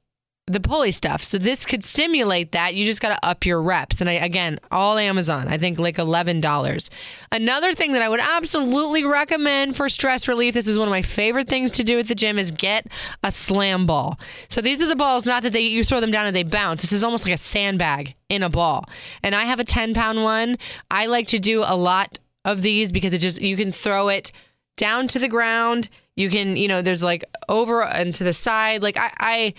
the 0.53 0.61
pulley 0.61 0.91
stuff. 0.91 1.23
So 1.23 1.39
this 1.39 1.65
could 1.67 1.85
simulate 1.85 2.53
that. 2.53 2.75
You 2.75 2.85
just 2.85 3.01
got 3.01 3.11
to 3.11 3.27
up 3.27 3.45
your 3.45 3.63
reps. 3.63 4.01
And 4.01 4.09
I, 4.09 4.15
again, 4.15 4.59
all 4.71 4.99
Amazon, 4.99 5.49
I 5.49 5.59
think 5.59 5.79
like 5.79 5.97
$11. 5.97 6.89
Another 7.31 7.73
thing 7.73 7.93
that 7.93 8.03
I 8.03 8.09
would 8.09 8.21
absolutely 8.21 9.05
recommend 9.05 9.77
for 9.77 9.89
stress 9.89 10.29
relief, 10.29 10.55
this 10.55 10.69
is 10.69 10.79
one 10.79 10.89
of 10.89 10.93
my 10.93 11.03
favorite 11.03 11.49
things 11.49 11.71
to 11.73 11.85
do 11.85 11.99
at 11.99 12.09
the 12.09 12.15
gym 12.15 12.39
is 12.39 12.53
get 12.53 12.87
a 13.23 13.33
slam 13.33 13.87
ball. 13.87 14.19
So 14.49 14.61
these 14.61 14.83
are 14.83 14.89
the 14.89 14.97
balls, 14.97 15.27
not 15.27 15.43
that 15.43 15.53
they 15.53 15.61
you 15.61 15.85
throw 15.85 16.01
them 16.01 16.11
down 16.11 16.27
and 16.27 16.37
they 16.37 16.43
bounce. 16.43 16.83
This 16.83 16.93
is 16.93 17.05
almost 17.05 17.25
like 17.25 17.35
a 17.35 17.39
sandbag 17.39 18.15
in 18.29 18.43
a 18.43 18.49
ball. 18.49 18.85
And 19.23 19.35
I 19.35 19.43
have 19.45 19.61
a 19.61 19.65
10 19.65 19.95
pound 19.95 20.23
one. 20.23 20.59
I 20.91 21.07
like 21.07 21.29
to 21.29 21.39
do 21.39 21.63
a 21.65 21.77
lot 21.77 22.19
of 22.45 22.63
these 22.63 22.93
because 22.93 23.13
it 23.13 23.19
just, 23.19 23.41
you 23.41 23.57
can 23.57 23.73
throw 23.73 24.09
it 24.09 24.33
down 24.77 25.09
to 25.09 25.19
the 25.19 25.29
ground. 25.29 25.89
You 26.17 26.29
can, 26.29 26.57
you 26.57 26.69
know, 26.69 26.83
there's 26.83 27.03
like 27.03 27.25
over 27.49 27.83
and 27.83 28.15
to 28.15 28.25
the 28.25 28.33
side. 28.33 28.83
Like 28.83 28.97
I, 28.97 29.13
I 29.19 29.55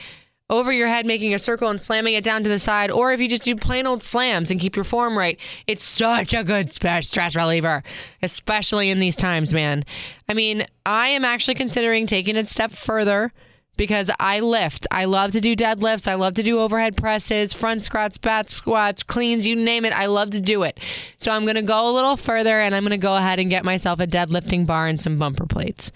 over 0.53 0.71
your 0.71 0.87
head, 0.87 1.05
making 1.05 1.33
a 1.33 1.39
circle 1.39 1.69
and 1.69 1.81
slamming 1.81 2.13
it 2.13 2.23
down 2.23 2.43
to 2.43 2.49
the 2.49 2.59
side, 2.59 2.91
or 2.91 3.11
if 3.11 3.19
you 3.19 3.27
just 3.27 3.43
do 3.43 3.55
plain 3.55 3.87
old 3.87 4.03
slams 4.03 4.51
and 4.51 4.59
keep 4.59 4.75
your 4.75 4.85
form 4.85 5.17
right, 5.17 5.39
it's 5.65 5.83
such 5.83 6.33
a 6.33 6.43
good 6.43 6.71
stress 6.71 7.35
reliever, 7.35 7.81
especially 8.21 8.89
in 8.89 8.99
these 8.99 9.15
times, 9.15 9.53
man. 9.53 9.83
I 10.29 10.35
mean, 10.35 10.65
I 10.85 11.07
am 11.09 11.25
actually 11.25 11.55
considering 11.55 12.05
taking 12.05 12.35
it 12.35 12.43
a 12.43 12.45
step 12.45 12.71
further 12.71 13.33
because 13.77 14.11
I 14.19 14.41
lift. 14.41 14.85
I 14.91 15.05
love 15.05 15.31
to 15.31 15.41
do 15.41 15.55
deadlifts. 15.55 16.07
I 16.07 16.13
love 16.13 16.35
to 16.35 16.43
do 16.43 16.59
overhead 16.59 16.95
presses, 16.95 17.55
front 17.55 17.81
squats, 17.81 18.19
back 18.19 18.49
squats, 18.49 19.01
cleans, 19.01 19.47
you 19.47 19.55
name 19.55 19.85
it. 19.85 19.93
I 19.93 20.05
love 20.05 20.29
to 20.31 20.41
do 20.41 20.61
it. 20.61 20.79
So 21.17 21.31
I'm 21.31 21.45
going 21.45 21.55
to 21.55 21.63
go 21.63 21.89
a 21.89 21.91
little 21.91 22.15
further 22.15 22.59
and 22.59 22.75
I'm 22.75 22.83
going 22.83 22.91
to 22.91 22.97
go 22.97 23.15
ahead 23.17 23.39
and 23.39 23.49
get 23.49 23.65
myself 23.65 23.99
a 23.99 24.05
deadlifting 24.05 24.67
bar 24.67 24.87
and 24.87 25.01
some 25.01 25.17
bumper 25.17 25.47
plates. 25.47 25.91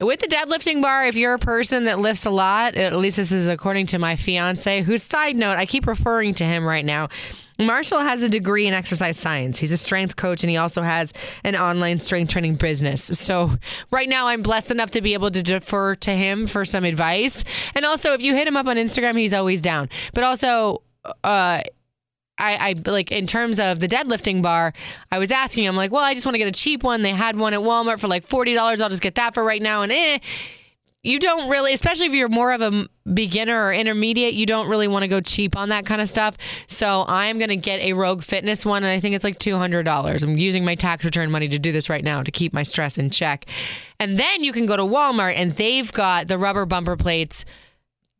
With 0.00 0.20
the 0.20 0.26
deadlifting 0.26 0.82
bar, 0.82 1.06
if 1.06 1.16
you're 1.16 1.32
a 1.32 1.38
person 1.38 1.84
that 1.84 1.98
lifts 1.98 2.26
a 2.26 2.30
lot, 2.30 2.74
at 2.74 2.94
least 2.96 3.16
this 3.16 3.32
is 3.32 3.48
according 3.48 3.86
to 3.86 3.98
my 3.98 4.14
fiance, 4.16 4.82
whose 4.82 5.02
side 5.02 5.36
note, 5.36 5.56
I 5.56 5.64
keep 5.64 5.86
referring 5.86 6.34
to 6.34 6.44
him 6.44 6.64
right 6.64 6.84
now. 6.84 7.08
Marshall 7.58 8.00
has 8.00 8.22
a 8.22 8.28
degree 8.28 8.66
in 8.66 8.74
exercise 8.74 9.16
science. 9.16 9.58
He's 9.58 9.72
a 9.72 9.78
strength 9.78 10.16
coach 10.16 10.44
and 10.44 10.50
he 10.50 10.58
also 10.58 10.82
has 10.82 11.14
an 11.44 11.56
online 11.56 11.98
strength 11.98 12.30
training 12.30 12.56
business. 12.56 13.04
So, 13.04 13.52
right 13.90 14.08
now, 14.08 14.26
I'm 14.26 14.42
blessed 14.42 14.70
enough 14.70 14.90
to 14.90 15.00
be 15.00 15.14
able 15.14 15.30
to 15.30 15.42
defer 15.42 15.94
to 15.94 16.10
him 16.10 16.46
for 16.46 16.66
some 16.66 16.84
advice. 16.84 17.44
And 17.74 17.86
also, 17.86 18.12
if 18.12 18.20
you 18.20 18.34
hit 18.34 18.46
him 18.46 18.58
up 18.58 18.66
on 18.66 18.76
Instagram, 18.76 19.18
he's 19.18 19.32
always 19.32 19.62
down. 19.62 19.88
But 20.12 20.24
also, 20.24 20.82
uh, 21.24 21.62
I, 22.38 22.70
I 22.70 22.90
like 22.90 23.10
in 23.10 23.26
terms 23.26 23.58
of 23.58 23.80
the 23.80 23.88
deadlifting 23.88 24.42
bar, 24.42 24.72
I 25.10 25.18
was 25.18 25.30
asking 25.30 25.64
him 25.64 25.76
like, 25.76 25.90
well, 25.90 26.02
I 26.02 26.14
just 26.14 26.26
want 26.26 26.34
to 26.34 26.38
get 26.38 26.48
a 26.48 26.52
cheap 26.52 26.82
one. 26.82 27.02
They 27.02 27.10
had 27.10 27.36
one 27.36 27.54
at 27.54 27.60
Walmart 27.60 28.00
for 28.00 28.08
like 28.08 28.26
forty 28.26 28.54
dollars. 28.54 28.80
I'll 28.80 28.90
just 28.90 29.02
get 29.02 29.14
that 29.14 29.34
for 29.34 29.42
right 29.42 29.62
now. 29.62 29.82
And 29.82 29.92
eh, 29.92 30.18
you 31.02 31.20
don't 31.20 31.48
really, 31.48 31.72
especially 31.72 32.06
if 32.06 32.12
you're 32.12 32.28
more 32.28 32.52
of 32.52 32.60
a 32.60 32.88
beginner 33.14 33.66
or 33.66 33.72
intermediate, 33.72 34.34
you 34.34 34.44
don't 34.44 34.68
really 34.68 34.88
want 34.88 35.04
to 35.04 35.08
go 35.08 35.20
cheap 35.20 35.56
on 35.56 35.68
that 35.68 35.86
kind 35.86 36.00
of 36.00 36.08
stuff. 36.08 36.36
So 36.66 37.02
I 37.02 37.26
am 37.26 37.38
going 37.38 37.48
to 37.48 37.56
get 37.56 37.80
a 37.80 37.92
Rogue 37.92 38.22
Fitness 38.22 38.66
one, 38.66 38.82
and 38.82 38.90
I 38.90 38.98
think 38.98 39.14
it's 39.14 39.24
like 39.24 39.38
two 39.38 39.56
hundred 39.56 39.84
dollars. 39.84 40.22
I'm 40.22 40.36
using 40.36 40.64
my 40.64 40.74
tax 40.74 41.04
return 41.04 41.30
money 41.30 41.48
to 41.48 41.58
do 41.58 41.70
this 41.72 41.88
right 41.88 42.02
now 42.02 42.22
to 42.22 42.30
keep 42.30 42.52
my 42.52 42.64
stress 42.64 42.98
in 42.98 43.10
check. 43.10 43.46
And 44.00 44.18
then 44.18 44.42
you 44.42 44.52
can 44.52 44.66
go 44.66 44.76
to 44.76 44.82
Walmart, 44.82 45.34
and 45.36 45.54
they've 45.54 45.90
got 45.92 46.28
the 46.28 46.38
rubber 46.38 46.66
bumper 46.66 46.96
plates 46.96 47.44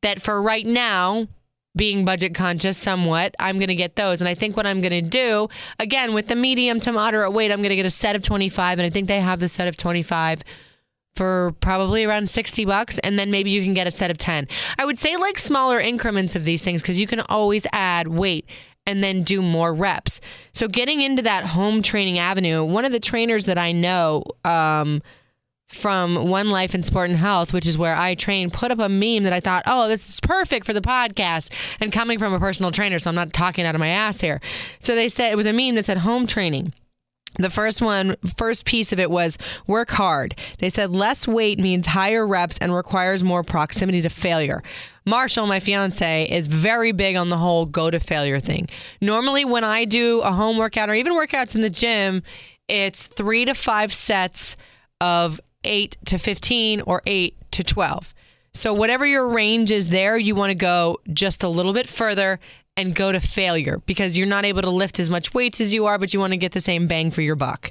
that 0.03 0.23
for 0.23 0.41
right 0.41 0.65
now 0.65 1.27
being 1.77 2.05
budget 2.05 2.35
conscious 2.35 2.79
somewhat, 2.79 3.35
I'm 3.39 3.59
going 3.59 3.69
to 3.69 3.75
get 3.75 3.97
those. 3.97 4.21
And 4.21 4.29
I 4.29 4.35
think 4.35 4.57
what 4.57 4.67
I'm 4.67 4.81
going 4.81 4.93
to 4.93 5.03
do, 5.03 5.49
again, 5.79 6.15
with 6.15 6.29
the 6.29 6.37
medium 6.37 6.81
to 6.81 6.93
moderate 6.93 7.33
weight, 7.33 7.53
I'm 7.53 7.61
going 7.61 7.71
to 7.71 7.77
get 7.77 7.87
a 7.87 7.91
set 7.91 8.17
of 8.17 8.23
25. 8.23 8.79
And 8.79 8.87
I 8.87 8.91
think 8.91 9.09
they 9.09 9.21
have 9.21 9.41
the 9.41 9.49
set 9.49 9.69
of 9.69 9.77
25 9.77 10.43
for 11.15 11.55
probably 11.61 12.05
around 12.05 12.29
60 12.31 12.65
bucks. 12.65 12.99
And 12.99 13.19
then 13.19 13.31
maybe 13.31 13.51
you 13.51 13.63
can 13.63 13.75
get 13.75 13.87
a 13.87 13.91
set 13.91 14.11
of 14.11 14.19
10. 14.19 14.49
I 14.79 14.85
would 14.85 14.99
say 14.99 15.17
like 15.17 15.39
smaller 15.39 15.79
increments 15.79 16.35
of 16.35 16.45
these 16.45 16.63
things 16.63 16.83
because 16.83 16.99
you 16.99 17.07
can 17.07 17.21
always 17.21 17.67
add 17.73 18.09
weight 18.09 18.49
and 18.87 19.03
then 19.03 19.23
do 19.23 19.43
more 19.43 19.75
reps. 19.75 20.21
So 20.53 20.69
getting 20.69 21.01
into 21.01 21.23
that 21.23 21.45
home 21.45 21.83
training 21.83 22.19
avenue, 22.19 22.65
one 22.65 22.85
of 22.85 22.93
the 22.93 23.01
trainers 23.01 23.47
that 23.47 23.59
I 23.59 23.73
know, 23.73 24.23
um, 24.45 25.03
from 25.69 26.29
One 26.29 26.51
Life 26.51 26.75
in 26.75 26.83
Sport 26.83 27.11
and 27.11 27.19
Health, 27.19 27.53
which 27.53 27.67
is 27.67 27.77
where 27.77 27.97
I 27.97 28.15
train, 28.15 28.51
put 28.51 28.71
up 28.71 28.79
a 28.79 28.89
meme 28.89 29.25
that 29.25 29.33
I 29.33 29.41
thought, 29.41 29.65
oh, 29.67 29.89
this 29.89 30.09
is 30.09 30.21
perfect 30.21 30.65
for 30.65 30.73
the 30.73 30.81
podcast. 30.81 31.53
And 31.81 31.93
coming 31.93 32.19
from 32.19 32.33
a 32.33 32.39
personal 32.39 32.71
trainer, 32.71 32.99
so 32.99 33.11
I'm 33.11 33.15
not 33.17 33.33
talking 33.33 33.65
out 33.65 33.75
of 33.75 33.81
my 33.81 33.89
ass 33.89 34.21
here. 34.21 34.41
So 34.79 34.95
they 34.95 35.09
said 35.09 35.33
it 35.33 35.37
was 35.37 35.47
a 35.47 35.53
meme 35.53 35.75
that 35.75 35.85
said 35.85 35.99
home 35.99 36.27
training. 36.27 36.73
The 37.39 37.51
first 37.51 37.83
one, 37.83 38.17
first 38.39 38.65
piece 38.65 38.93
of 38.93 39.01
it 39.01 39.11
was 39.11 39.37
work 39.67 39.91
hard. 39.91 40.39
They 40.59 40.71
said 40.71 40.93
less 40.93 41.29
weight 41.29 41.59
means 41.59 41.87
higher 41.87 42.27
reps 42.27 42.57
and 42.59 42.75
requires 42.75 43.23
more 43.23 43.43
proximity 43.43 44.01
to 44.03 44.09
failure. 44.09 44.63
Marshall, 45.05 45.47
my 45.47 45.61
fiance, 45.61 46.29
is 46.31 46.47
very 46.47 46.93
big 46.93 47.15
on 47.15 47.29
the 47.29 47.37
whole 47.37 47.67
go 47.67 47.91
to 47.91 48.01
failure 48.01 48.41
thing. 48.41 48.69
Normally, 49.01 49.45
when 49.45 49.65
I 49.65 49.85
do 49.85 50.21
a 50.21 50.33
home 50.33 50.57
workout 50.57 50.89
or 50.89 50.95
even 50.95 51.13
workouts 51.13 51.55
in 51.55 51.61
the 51.61 51.71
gym, 51.71 52.23
it's 52.69 53.07
three 53.07 53.45
to 53.45 53.55
five 53.55 53.93
sets 53.93 54.57
of 55.01 55.41
8 55.67 55.97
to 56.07 56.19
15 56.19 56.81
or 56.83 57.03
8 57.07 57.37
to 57.53 57.65
12. 57.65 58.15
So, 58.55 58.73
whatever 58.73 59.05
your 59.05 59.29
range 59.29 59.71
is 59.71 59.91
there, 59.91 60.17
you 60.17 60.35
want 60.35 60.51
to 60.51 60.55
go 60.55 60.99
just 61.13 61.43
a 61.43 61.49
little 61.49 61.75
bit 61.75 61.89
further 61.89 62.41
and 62.77 62.95
go 62.95 63.13
to 63.13 63.21
failure 63.21 63.83
because 63.87 64.17
you're 64.17 64.27
not 64.27 64.45
able 64.45 64.63
to 64.63 64.71
lift 64.71 64.99
as 64.99 65.11
much 65.11 65.35
weights 65.35 65.61
as 65.61 65.75
you 65.75 65.87
are, 65.87 65.99
but 65.99 66.15
you 66.15 66.21
want 66.21 66.33
to 66.33 66.39
get 66.39 66.53
the 66.53 66.61
same 66.61 66.87
bang 66.87 67.11
for 67.11 67.23
your 67.23 67.37
buck. 67.37 67.71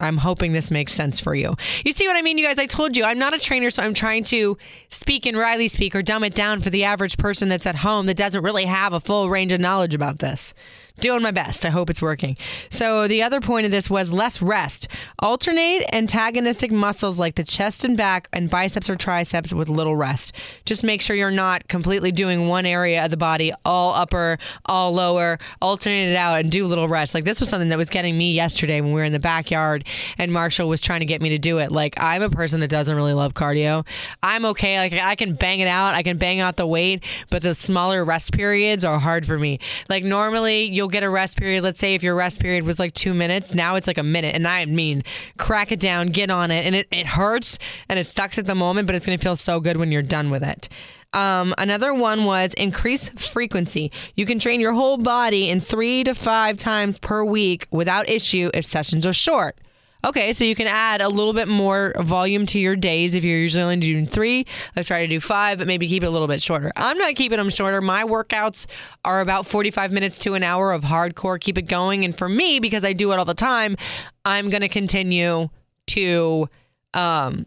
I'm 0.00 0.18
hoping 0.18 0.52
this 0.52 0.70
makes 0.70 0.92
sense 0.92 1.18
for 1.18 1.34
you. 1.34 1.56
You 1.84 1.92
see 1.92 2.06
what 2.06 2.16
I 2.16 2.22
mean, 2.22 2.38
you 2.38 2.46
guys? 2.46 2.58
I 2.58 2.66
told 2.66 2.96
you 2.96 3.04
I'm 3.04 3.18
not 3.18 3.34
a 3.34 3.38
trainer, 3.38 3.68
so 3.68 3.82
I'm 3.82 3.94
trying 3.94 4.22
to 4.24 4.56
speak 4.90 5.26
in 5.26 5.36
Riley 5.36 5.66
speak 5.66 5.96
or 5.96 6.02
dumb 6.02 6.22
it 6.22 6.36
down 6.36 6.60
for 6.60 6.70
the 6.70 6.84
average 6.84 7.18
person 7.18 7.48
that's 7.48 7.66
at 7.66 7.74
home 7.74 8.06
that 8.06 8.16
doesn't 8.16 8.44
really 8.44 8.64
have 8.64 8.92
a 8.92 9.00
full 9.00 9.28
range 9.28 9.50
of 9.50 9.60
knowledge 9.60 9.94
about 9.94 10.20
this. 10.20 10.54
Doing 11.00 11.22
my 11.22 11.30
best. 11.30 11.64
I 11.64 11.70
hope 11.70 11.90
it's 11.90 12.02
working. 12.02 12.36
So, 12.70 13.06
the 13.06 13.22
other 13.22 13.40
point 13.40 13.66
of 13.66 13.70
this 13.70 13.88
was 13.88 14.12
less 14.12 14.42
rest. 14.42 14.88
Alternate 15.20 15.86
antagonistic 15.92 16.72
muscles 16.72 17.20
like 17.20 17.36
the 17.36 17.44
chest 17.44 17.84
and 17.84 17.96
back 17.96 18.28
and 18.32 18.50
biceps 18.50 18.90
or 18.90 18.96
triceps 18.96 19.52
with 19.52 19.68
little 19.68 19.94
rest. 19.94 20.34
Just 20.64 20.82
make 20.82 21.00
sure 21.00 21.14
you're 21.14 21.30
not 21.30 21.68
completely 21.68 22.10
doing 22.10 22.48
one 22.48 22.66
area 22.66 23.04
of 23.04 23.10
the 23.10 23.16
body, 23.16 23.52
all 23.64 23.94
upper, 23.94 24.38
all 24.66 24.92
lower, 24.92 25.38
alternate 25.62 26.10
it 26.10 26.16
out 26.16 26.40
and 26.40 26.50
do 26.50 26.66
little 26.66 26.88
rest. 26.88 27.14
Like, 27.14 27.24
this 27.24 27.38
was 27.38 27.48
something 27.48 27.68
that 27.68 27.78
was 27.78 27.90
getting 27.90 28.18
me 28.18 28.32
yesterday 28.32 28.80
when 28.80 28.92
we 28.92 29.00
were 29.00 29.04
in 29.04 29.12
the 29.12 29.20
backyard 29.20 29.84
and 30.18 30.32
Marshall 30.32 30.68
was 30.68 30.80
trying 30.80 31.00
to 31.00 31.06
get 31.06 31.22
me 31.22 31.28
to 31.28 31.38
do 31.38 31.58
it. 31.58 31.70
Like, 31.70 31.94
I'm 31.98 32.22
a 32.22 32.30
person 32.30 32.58
that 32.60 32.68
doesn't 32.68 32.94
really 32.94 33.14
love 33.14 33.34
cardio. 33.34 33.86
I'm 34.20 34.44
okay. 34.46 34.78
Like, 34.78 34.92
I 34.94 35.14
can 35.14 35.34
bang 35.34 35.60
it 35.60 35.68
out, 35.68 35.94
I 35.94 36.02
can 36.02 36.18
bang 36.18 36.40
out 36.40 36.56
the 36.56 36.66
weight, 36.66 37.04
but 37.30 37.42
the 37.42 37.54
smaller 37.54 38.04
rest 38.04 38.32
periods 38.32 38.84
are 38.84 38.98
hard 38.98 39.26
for 39.26 39.38
me. 39.38 39.60
Like, 39.88 40.02
normally 40.02 40.64
you'll 40.64 40.87
get 40.88 41.02
a 41.02 41.10
rest 41.10 41.36
period. 41.36 41.62
Let's 41.62 41.78
say 41.78 41.94
if 41.94 42.02
your 42.02 42.14
rest 42.14 42.40
period 42.40 42.64
was 42.64 42.78
like 42.78 42.92
two 42.92 43.14
minutes, 43.14 43.54
now 43.54 43.76
it's 43.76 43.86
like 43.86 43.98
a 43.98 44.02
minute. 44.02 44.34
And 44.34 44.46
I 44.46 44.64
mean, 44.64 45.04
crack 45.38 45.72
it 45.72 45.80
down, 45.80 46.08
get 46.08 46.30
on 46.30 46.50
it. 46.50 46.66
And 46.66 46.74
it, 46.74 46.88
it 46.90 47.06
hurts 47.06 47.58
and 47.88 47.98
it 47.98 48.06
sucks 48.06 48.38
at 48.38 48.46
the 48.46 48.54
moment, 48.54 48.86
but 48.86 48.94
it's 48.94 49.06
going 49.06 49.16
to 49.16 49.22
feel 49.22 49.36
so 49.36 49.60
good 49.60 49.76
when 49.76 49.92
you're 49.92 50.02
done 50.02 50.30
with 50.30 50.42
it. 50.42 50.68
Um, 51.12 51.54
another 51.56 51.94
one 51.94 52.24
was 52.24 52.52
increase 52.54 53.08
frequency. 53.08 53.90
You 54.14 54.26
can 54.26 54.38
train 54.38 54.60
your 54.60 54.72
whole 54.72 54.98
body 54.98 55.48
in 55.48 55.60
three 55.60 56.04
to 56.04 56.14
five 56.14 56.58
times 56.58 56.98
per 56.98 57.24
week 57.24 57.66
without 57.70 58.08
issue 58.08 58.50
if 58.52 58.66
sessions 58.66 59.06
are 59.06 59.12
short. 59.12 59.56
Okay, 60.04 60.32
so 60.32 60.44
you 60.44 60.54
can 60.54 60.68
add 60.68 61.00
a 61.00 61.08
little 61.08 61.32
bit 61.32 61.48
more 61.48 61.92
volume 61.98 62.46
to 62.46 62.60
your 62.60 62.76
days. 62.76 63.14
If 63.14 63.24
you're 63.24 63.38
usually 63.38 63.64
only 63.64 63.76
doing 63.76 64.06
three, 64.06 64.46
let's 64.76 64.86
try 64.86 65.00
to 65.00 65.08
do 65.08 65.18
five, 65.18 65.58
but 65.58 65.66
maybe 65.66 65.88
keep 65.88 66.04
it 66.04 66.06
a 66.06 66.10
little 66.10 66.28
bit 66.28 66.40
shorter. 66.40 66.70
I'm 66.76 66.96
not 66.98 67.16
keeping 67.16 67.38
them 67.38 67.50
shorter. 67.50 67.80
My 67.80 68.04
workouts 68.04 68.66
are 69.04 69.20
about 69.20 69.46
45 69.46 69.90
minutes 69.90 70.18
to 70.18 70.34
an 70.34 70.44
hour 70.44 70.72
of 70.72 70.84
hardcore, 70.84 71.40
keep 71.40 71.58
it 71.58 71.62
going. 71.62 72.04
And 72.04 72.16
for 72.16 72.28
me, 72.28 72.60
because 72.60 72.84
I 72.84 72.92
do 72.92 73.10
it 73.12 73.18
all 73.18 73.24
the 73.24 73.34
time, 73.34 73.76
I'm 74.24 74.50
going 74.50 74.60
to 74.60 74.68
continue 74.68 75.48
to 75.88 76.48
um, 76.94 77.46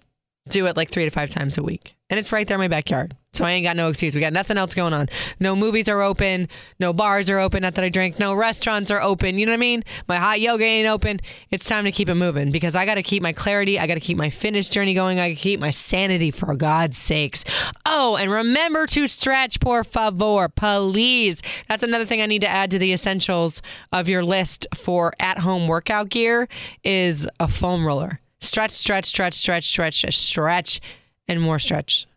do 0.49 0.65
it 0.65 0.75
like 0.75 0.89
three 0.89 1.05
to 1.05 1.11
five 1.11 1.29
times 1.29 1.57
a 1.57 1.63
week. 1.63 1.95
And 2.09 2.19
it's 2.19 2.31
right 2.31 2.47
there 2.47 2.55
in 2.55 2.61
my 2.61 2.67
backyard. 2.67 3.15
So 3.33 3.45
I 3.45 3.51
ain't 3.51 3.63
got 3.63 3.77
no 3.77 3.87
excuse. 3.87 4.13
We 4.13 4.19
got 4.19 4.33
nothing 4.33 4.57
else 4.57 4.75
going 4.75 4.91
on. 4.91 5.07
No 5.39 5.55
movies 5.55 5.87
are 5.87 6.01
open. 6.01 6.49
No 6.79 6.91
bars 6.91 7.29
are 7.29 7.39
open. 7.39 7.61
Not 7.61 7.75
that 7.75 7.85
I 7.85 7.89
drink. 7.89 8.19
No 8.19 8.33
restaurants 8.33 8.91
are 8.91 9.01
open. 9.01 9.39
You 9.39 9.45
know 9.45 9.53
what 9.53 9.57
I 9.57 9.59
mean? 9.59 9.83
My 10.09 10.17
hot 10.17 10.41
yoga 10.41 10.65
ain't 10.65 10.89
open. 10.89 11.21
It's 11.49 11.65
time 11.65 11.85
to 11.85 11.91
keep 11.93 12.09
it 12.09 12.15
moving 12.15 12.51
because 12.51 12.75
I 12.75 12.85
got 12.85 12.95
to 12.95 13.03
keep 13.03 13.23
my 13.23 13.31
clarity. 13.31 13.79
I 13.79 13.87
got 13.87 13.93
to 13.93 14.01
keep 14.01 14.17
my 14.17 14.29
fitness 14.29 14.67
journey 14.67 14.93
going. 14.93 15.19
I 15.19 15.29
got 15.29 15.35
to 15.35 15.41
keep 15.41 15.61
my 15.61 15.71
sanity 15.71 16.31
for 16.31 16.53
God's 16.55 16.97
sakes. 16.97 17.45
Oh, 17.85 18.17
and 18.17 18.29
remember 18.29 18.85
to 18.87 19.07
stretch, 19.07 19.61
por 19.61 19.85
favor, 19.85 20.49
please. 20.49 21.41
That's 21.69 21.83
another 21.83 22.05
thing 22.05 22.21
I 22.21 22.25
need 22.25 22.41
to 22.41 22.49
add 22.49 22.71
to 22.71 22.79
the 22.79 22.91
essentials 22.91 23.61
of 23.93 24.09
your 24.09 24.25
list 24.25 24.67
for 24.75 25.13
at-home 25.19 25.69
workout 25.69 26.09
gear 26.09 26.49
is 26.83 27.29
a 27.39 27.47
foam 27.47 27.85
roller. 27.85 28.19
Stretch, 28.41 28.71
stretch, 28.71 29.05
stretch, 29.05 29.35
stretch, 29.35 29.67
stretch, 29.67 30.17
stretch, 30.17 30.81
and 31.27 31.41
more 31.41 31.59
stretch 31.59 32.07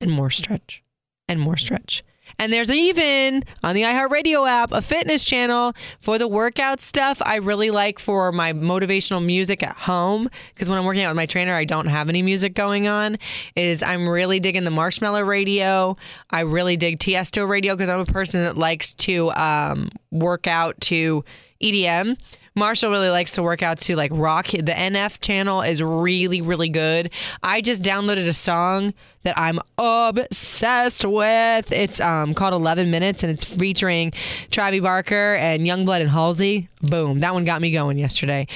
and 0.00 0.10
more 0.10 0.30
stretch 0.30 0.82
and 1.28 1.40
more 1.40 1.56
stretch. 1.56 2.02
And 2.38 2.52
there's 2.52 2.70
even 2.70 3.44
on 3.62 3.74
the 3.74 3.82
iHeartRadio 3.82 4.46
app 4.48 4.72
a 4.72 4.82
fitness 4.82 5.24
channel 5.24 5.74
for 6.00 6.18
the 6.18 6.28
workout 6.28 6.82
stuff 6.82 7.22
I 7.24 7.36
really 7.36 7.70
like 7.70 7.98
for 7.98 8.30
my 8.32 8.52
motivational 8.52 9.24
music 9.24 9.62
at 9.62 9.76
home. 9.76 10.28
Because 10.54 10.68
when 10.68 10.78
I'm 10.78 10.84
working 10.84 11.02
out 11.02 11.10
with 11.10 11.16
my 11.16 11.26
trainer, 11.26 11.54
I 11.54 11.64
don't 11.64 11.86
have 11.86 12.08
any 12.08 12.22
music 12.22 12.54
going 12.54 12.88
on. 12.88 13.16
Is 13.54 13.82
I'm 13.82 14.08
really 14.08 14.40
digging 14.40 14.64
the 14.64 14.70
Marshmello 14.70 15.26
Radio. 15.26 15.96
I 16.30 16.40
really 16.40 16.76
dig 16.76 16.98
Tiesto 16.98 17.48
Radio 17.48 17.74
because 17.74 17.88
I'm 17.88 18.00
a 18.00 18.06
person 18.06 18.42
that 18.42 18.58
likes 18.58 18.92
to 18.94 19.30
um, 19.32 19.88
work 20.10 20.46
out 20.46 20.78
to 20.82 21.24
EDM. 21.62 22.18
Marshall 22.56 22.90
really 22.90 23.10
likes 23.10 23.32
to 23.32 23.42
work 23.42 23.62
out 23.62 23.78
to 23.80 23.96
like 23.96 24.10
rock. 24.14 24.46
The 24.46 24.62
NF 24.62 25.20
channel 25.20 25.60
is 25.60 25.82
really, 25.82 26.40
really 26.40 26.70
good. 26.70 27.10
I 27.42 27.60
just 27.60 27.82
downloaded 27.82 28.26
a 28.26 28.32
song 28.32 28.94
that 29.24 29.36
I'm 29.38 29.60
obsessed 29.76 31.04
with. 31.04 31.70
It's 31.70 32.00
um, 32.00 32.32
called 32.32 32.54
11 32.54 32.90
Minutes 32.90 33.22
and 33.22 33.30
it's 33.30 33.44
featuring 33.44 34.12
Travis 34.50 34.80
Barker 34.80 35.34
and 35.34 35.64
YUNGBLUD 35.66 36.00
and 36.00 36.10
Halsey. 36.10 36.68
Boom. 36.80 37.20
That 37.20 37.34
one 37.34 37.44
got 37.44 37.60
me 37.60 37.72
going 37.72 37.98
yesterday. 37.98 38.46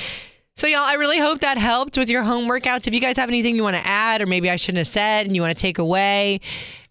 So, 0.61 0.67
y'all, 0.67 0.81
I 0.81 0.97
really 0.97 1.19
hope 1.19 1.41
that 1.41 1.57
helped 1.57 1.97
with 1.97 2.11
your 2.11 2.23
home 2.23 2.47
workouts. 2.47 2.87
If 2.87 2.93
you 2.93 3.01
guys 3.01 3.17
have 3.17 3.31
anything 3.31 3.57
you 3.57 3.63
want 3.63 3.79
to 3.79 3.87
add, 3.87 4.21
or 4.21 4.27
maybe 4.27 4.51
I 4.51 4.57
shouldn't 4.57 4.77
have 4.77 4.89
said, 4.89 5.25
and 5.25 5.35
you 5.35 5.41
want 5.41 5.57
to 5.57 5.59
take 5.59 5.79
away, 5.79 6.43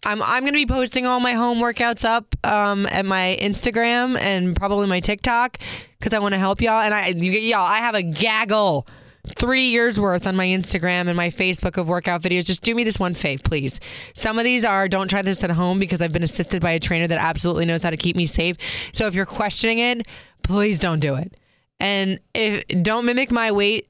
I'm 0.04 0.20
I'm 0.24 0.44
to 0.44 0.50
be 0.50 0.66
posting 0.66 1.06
all 1.06 1.20
my 1.20 1.34
home 1.34 1.60
workouts 1.60 2.04
up 2.04 2.34
um, 2.44 2.86
at 2.86 3.06
my 3.06 3.38
Instagram 3.40 4.18
and 4.18 4.56
probably 4.56 4.88
my 4.88 4.98
TikTok 4.98 5.58
because 6.00 6.12
I 6.12 6.18
want 6.18 6.32
to 6.32 6.38
help 6.40 6.60
y'all. 6.60 6.80
And 6.80 6.92
I, 6.92 7.10
y'all, 7.10 7.60
I 7.60 7.78
have 7.78 7.94
a 7.94 8.02
gaggle 8.02 8.88
three 9.36 9.68
years 9.68 10.00
worth 10.00 10.26
on 10.26 10.34
my 10.34 10.46
Instagram 10.46 11.06
and 11.06 11.16
my 11.16 11.28
Facebook 11.28 11.76
of 11.76 11.86
workout 11.86 12.22
videos. 12.22 12.46
Just 12.46 12.64
do 12.64 12.74
me 12.74 12.82
this 12.82 12.98
one 12.98 13.14
fave, 13.14 13.44
please. 13.44 13.78
Some 14.14 14.36
of 14.36 14.44
these 14.44 14.64
are 14.64 14.88
don't 14.88 15.06
try 15.06 15.22
this 15.22 15.44
at 15.44 15.50
home 15.52 15.78
because 15.78 16.00
I've 16.02 16.12
been 16.12 16.24
assisted 16.24 16.60
by 16.60 16.72
a 16.72 16.80
trainer 16.80 17.06
that 17.06 17.18
absolutely 17.18 17.66
knows 17.66 17.84
how 17.84 17.90
to 17.90 17.96
keep 17.96 18.16
me 18.16 18.26
safe. 18.26 18.56
So 18.92 19.06
if 19.06 19.14
you're 19.14 19.26
questioning 19.26 19.78
it, 19.78 20.08
please 20.42 20.80
don't 20.80 20.98
do 20.98 21.14
it. 21.14 21.36
And 21.80 22.20
if 22.34 22.64
don't 22.82 23.06
mimic 23.06 23.30
my 23.30 23.50
weight 23.50 23.88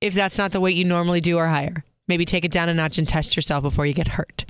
if 0.00 0.14
that's 0.14 0.38
not 0.38 0.52
the 0.52 0.60
weight 0.60 0.76
you 0.76 0.84
normally 0.84 1.20
do 1.20 1.36
or 1.36 1.46
higher. 1.46 1.84
maybe 2.08 2.24
take 2.24 2.44
it 2.44 2.52
down 2.52 2.68
a 2.68 2.74
notch 2.74 2.98
and 2.98 3.08
test 3.08 3.36
yourself 3.36 3.62
before 3.62 3.84
you 3.84 3.92
get 3.92 4.08
hurt. 4.08 4.44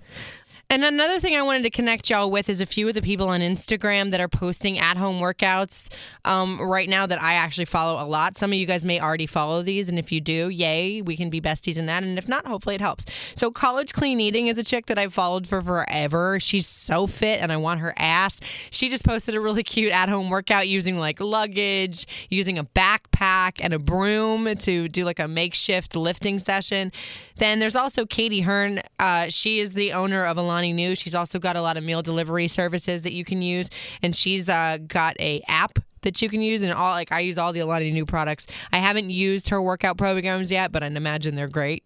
And 0.69 0.85
another 0.85 1.21
thing 1.21 1.37
I 1.37 1.43
wanted 1.43 1.63
to 1.63 1.71
connect 1.71 2.11
y'all 2.11 2.29
with 2.29 2.49
is 2.49 2.61
a 2.61 2.67
few 2.67 2.89
of 2.89 2.95
the 2.95 3.03
people 3.03 3.29
on 3.29 3.41
Instagram 3.41 4.11
that 4.11 4.21
are 4.21 4.27
posting 4.27 4.81
at 4.81 4.97
home 4.97 5.21
workouts 5.21 5.89
um, 6.25 6.61
right 6.61 6.89
now 6.89 7.07
that 7.07 7.23
I 7.23 7.35
actually 7.35 7.67
follow 7.67 8.05
a 8.05 8.07
lot. 8.07 8.37
Some 8.37 8.51
of 8.51 8.59
you 8.59 8.67
guys 8.67 8.85
may 8.85 8.99
already 9.01 9.27
follow 9.27 9.63
these. 9.63 9.89
And 9.89 9.97
if 9.97 10.11
you 10.11 10.21
do, 10.21 10.49
yay, 10.49 11.03
we 11.03 11.17
can 11.17 11.31
be 11.31 11.41
besties 11.41 11.77
in 11.77 11.87
that. 11.87 12.03
And 12.03 12.19
if 12.19 12.27
not, 12.27 12.49
hopefully 12.49 12.75
it 12.75 12.81
helps. 12.81 13.07
So, 13.37 13.53
College 13.53 13.93
Clean 13.93 14.19
Eating 14.19 14.49
is 14.49 14.59
a 14.59 14.65
chick 14.65 14.87
that 14.87 14.99
I've 14.99 15.15
followed 15.15 15.47
for 15.47 15.63
forever. 15.63 16.41
She's 16.41 16.67
so 16.67 17.07
fit 17.07 17.41
and 17.41 17.53
I 17.53 17.59
want 17.59 17.79
her 17.79 17.95
ass. 17.97 18.41
She 18.71 18.89
just 18.89 19.05
posted 19.05 19.37
a 19.37 19.41
really 19.41 19.63
cute 19.63 19.93
at 19.93 20.09
home 20.09 20.31
workout 20.31 20.67
using 20.67 20.99
like 20.99 21.21
luggage, 21.21 22.09
using 22.29 22.59
a 22.59 22.65
backpack 22.65 23.61
and 23.61 23.73
a 23.73 23.79
broom 23.79 24.53
to 24.57 24.89
do 24.89 25.05
like 25.05 25.21
a 25.21 25.29
makeshift 25.29 25.95
lifting 25.95 26.41
session. 26.41 26.91
Then 27.39 27.59
there's 27.61 27.77
also 27.77 28.05
Katy 28.05 28.41
Hearn. 28.41 28.81
Uh, 28.99 29.29
she 29.29 29.61
is 29.61 29.75
the 29.75 29.93
owner 29.93 30.25
of 30.25 30.39
a 30.39 30.43
Alani 30.57 30.73
Nu. 30.73 30.95
She's 30.95 31.15
also 31.15 31.39
got 31.39 31.57
a 31.57 31.61
lot 31.61 31.77
of 31.77 31.85
meal 31.85 32.01
delivery 32.01 32.49
services 32.49 33.03
that 33.03 33.13
you 33.13 33.25
can 33.25 33.43
use, 33.43 33.69
and 34.03 34.17
she's 34.17 34.49
uh, 34.49 34.79
got 34.87 35.17
a 35.21 35.43
app 35.49 35.79
that 36.01 36.23
you 36.23 36.29
can 36.29 36.41
use 36.41 36.63
and 36.63 36.73
all 36.73 36.93
like 36.93 37.13
I 37.13 37.21
use 37.21 37.37
all 37.37 37.53
the 37.53 37.61
Alani 37.61 37.91
Nu 37.91 38.07
products. 38.07 38.47
I 38.73 38.79
haven't 38.79 39.11
used 39.11 39.51
her 39.51 39.61
workout 39.61 39.99
programs 39.99 40.51
yet, 40.51 40.73
but 40.73 40.83
I 40.83 40.87
imagine 40.87 41.37
they're 41.37 41.49
great. 41.49 41.85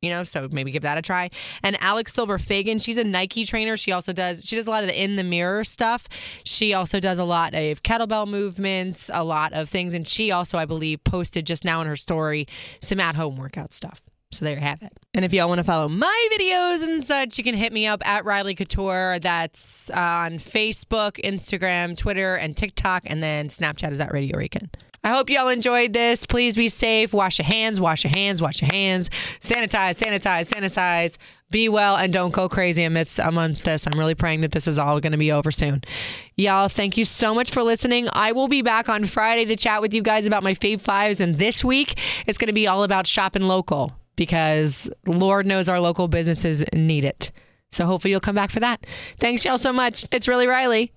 You 0.00 0.10
know, 0.10 0.22
so 0.22 0.48
maybe 0.50 0.70
give 0.70 0.84
that 0.84 0.96
a 0.96 1.02
try. 1.02 1.28
And 1.64 1.76
Alex 1.82 2.14
Silver 2.14 2.38
Fagan, 2.38 2.78
she's 2.78 2.98
a 2.98 3.04
Nike 3.04 3.44
trainer. 3.44 3.76
She 3.76 3.90
also 3.90 4.12
does 4.12 4.44
she 4.44 4.56
does 4.56 4.66
a 4.66 4.70
lot 4.70 4.84
of 4.84 4.88
the 4.88 5.02
in 5.02 5.16
the 5.16 5.24
mirror 5.24 5.64
stuff. 5.64 6.08
She 6.44 6.72
also 6.72 7.00
does 7.00 7.18
a 7.18 7.24
lot 7.24 7.52
of 7.52 7.82
kettlebell 7.82 8.26
movements, 8.28 9.10
a 9.12 9.24
lot 9.24 9.52
of 9.52 9.68
things, 9.68 9.92
and 9.92 10.06
she 10.06 10.30
also, 10.30 10.56
I 10.56 10.64
believe, 10.64 11.02
posted 11.04 11.44
just 11.44 11.64
now 11.64 11.82
in 11.82 11.88
her 11.88 11.96
story 11.96 12.46
some 12.80 13.00
at 13.00 13.16
home 13.16 13.36
workout 13.36 13.72
stuff. 13.72 14.00
So 14.30 14.44
there 14.44 14.54
you 14.54 14.60
have 14.60 14.82
it. 14.82 14.92
And 15.14 15.24
if 15.24 15.32
y'all 15.32 15.48
want 15.48 15.58
to 15.58 15.64
follow 15.64 15.88
my 15.88 16.28
videos 16.32 16.82
and 16.82 17.02
such, 17.02 17.38
you 17.38 17.44
can 17.44 17.54
hit 17.54 17.72
me 17.72 17.86
up 17.86 18.06
at 18.06 18.24
Riley 18.24 18.54
Couture. 18.54 19.18
That's 19.20 19.88
on 19.90 20.32
Facebook, 20.32 21.12
Instagram, 21.24 21.96
Twitter, 21.96 22.36
and 22.36 22.56
TikTok. 22.56 23.04
And 23.06 23.22
then 23.22 23.48
Snapchat 23.48 23.90
is 23.90 24.00
at 24.00 24.12
Radio 24.12 24.36
Recon. 24.36 24.70
I 25.04 25.10
hope 25.10 25.30
y'all 25.30 25.48
enjoyed 25.48 25.92
this. 25.92 26.26
Please 26.26 26.56
be 26.56 26.68
safe. 26.68 27.14
Wash 27.14 27.38
your 27.38 27.46
hands, 27.46 27.80
wash 27.80 28.04
your 28.04 28.10
hands, 28.10 28.42
wash 28.42 28.60
your 28.60 28.70
hands. 28.70 29.08
Sanitize, 29.40 29.98
sanitize, 29.98 30.50
sanitize. 30.50 31.16
Be 31.50 31.68
well 31.70 31.96
and 31.96 32.12
don't 32.12 32.32
go 32.32 32.48
crazy 32.48 32.82
amidst 32.82 33.18
amongst 33.18 33.64
this. 33.64 33.86
I'm 33.86 33.98
really 33.98 34.14
praying 34.14 34.42
that 34.42 34.52
this 34.52 34.68
is 34.68 34.78
all 34.78 35.00
going 35.00 35.12
to 35.12 35.18
be 35.18 35.32
over 35.32 35.50
soon. 35.50 35.82
Y'all, 36.36 36.68
thank 36.68 36.98
you 36.98 37.06
so 37.06 37.34
much 37.34 37.50
for 37.50 37.62
listening. 37.62 38.08
I 38.12 38.32
will 38.32 38.48
be 38.48 38.60
back 38.60 38.90
on 38.90 39.06
Friday 39.06 39.46
to 39.46 39.56
chat 39.56 39.80
with 39.80 39.94
you 39.94 40.02
guys 40.02 40.26
about 40.26 40.42
my 40.42 40.52
Fave 40.52 40.82
Fives. 40.82 41.22
And 41.22 41.38
this 41.38 41.64
week, 41.64 41.98
it's 42.26 42.36
going 42.36 42.48
to 42.48 42.52
be 42.52 42.66
all 42.66 42.82
about 42.82 43.06
shopping 43.06 43.44
local 43.44 43.94
because 44.18 44.90
Lord 45.06 45.46
knows 45.46 45.68
our 45.68 45.80
local 45.80 46.08
businesses 46.08 46.64
need 46.74 47.04
it. 47.04 47.30
So 47.70 47.86
hopefully 47.86 48.10
you'll 48.10 48.20
come 48.20 48.34
back 48.34 48.50
for 48.50 48.60
that. 48.60 48.84
Thanks 49.20 49.44
y'all 49.44 49.58
so 49.58 49.72
much. 49.72 50.04
It's 50.10 50.26
really 50.26 50.48
Riley. 50.48 50.92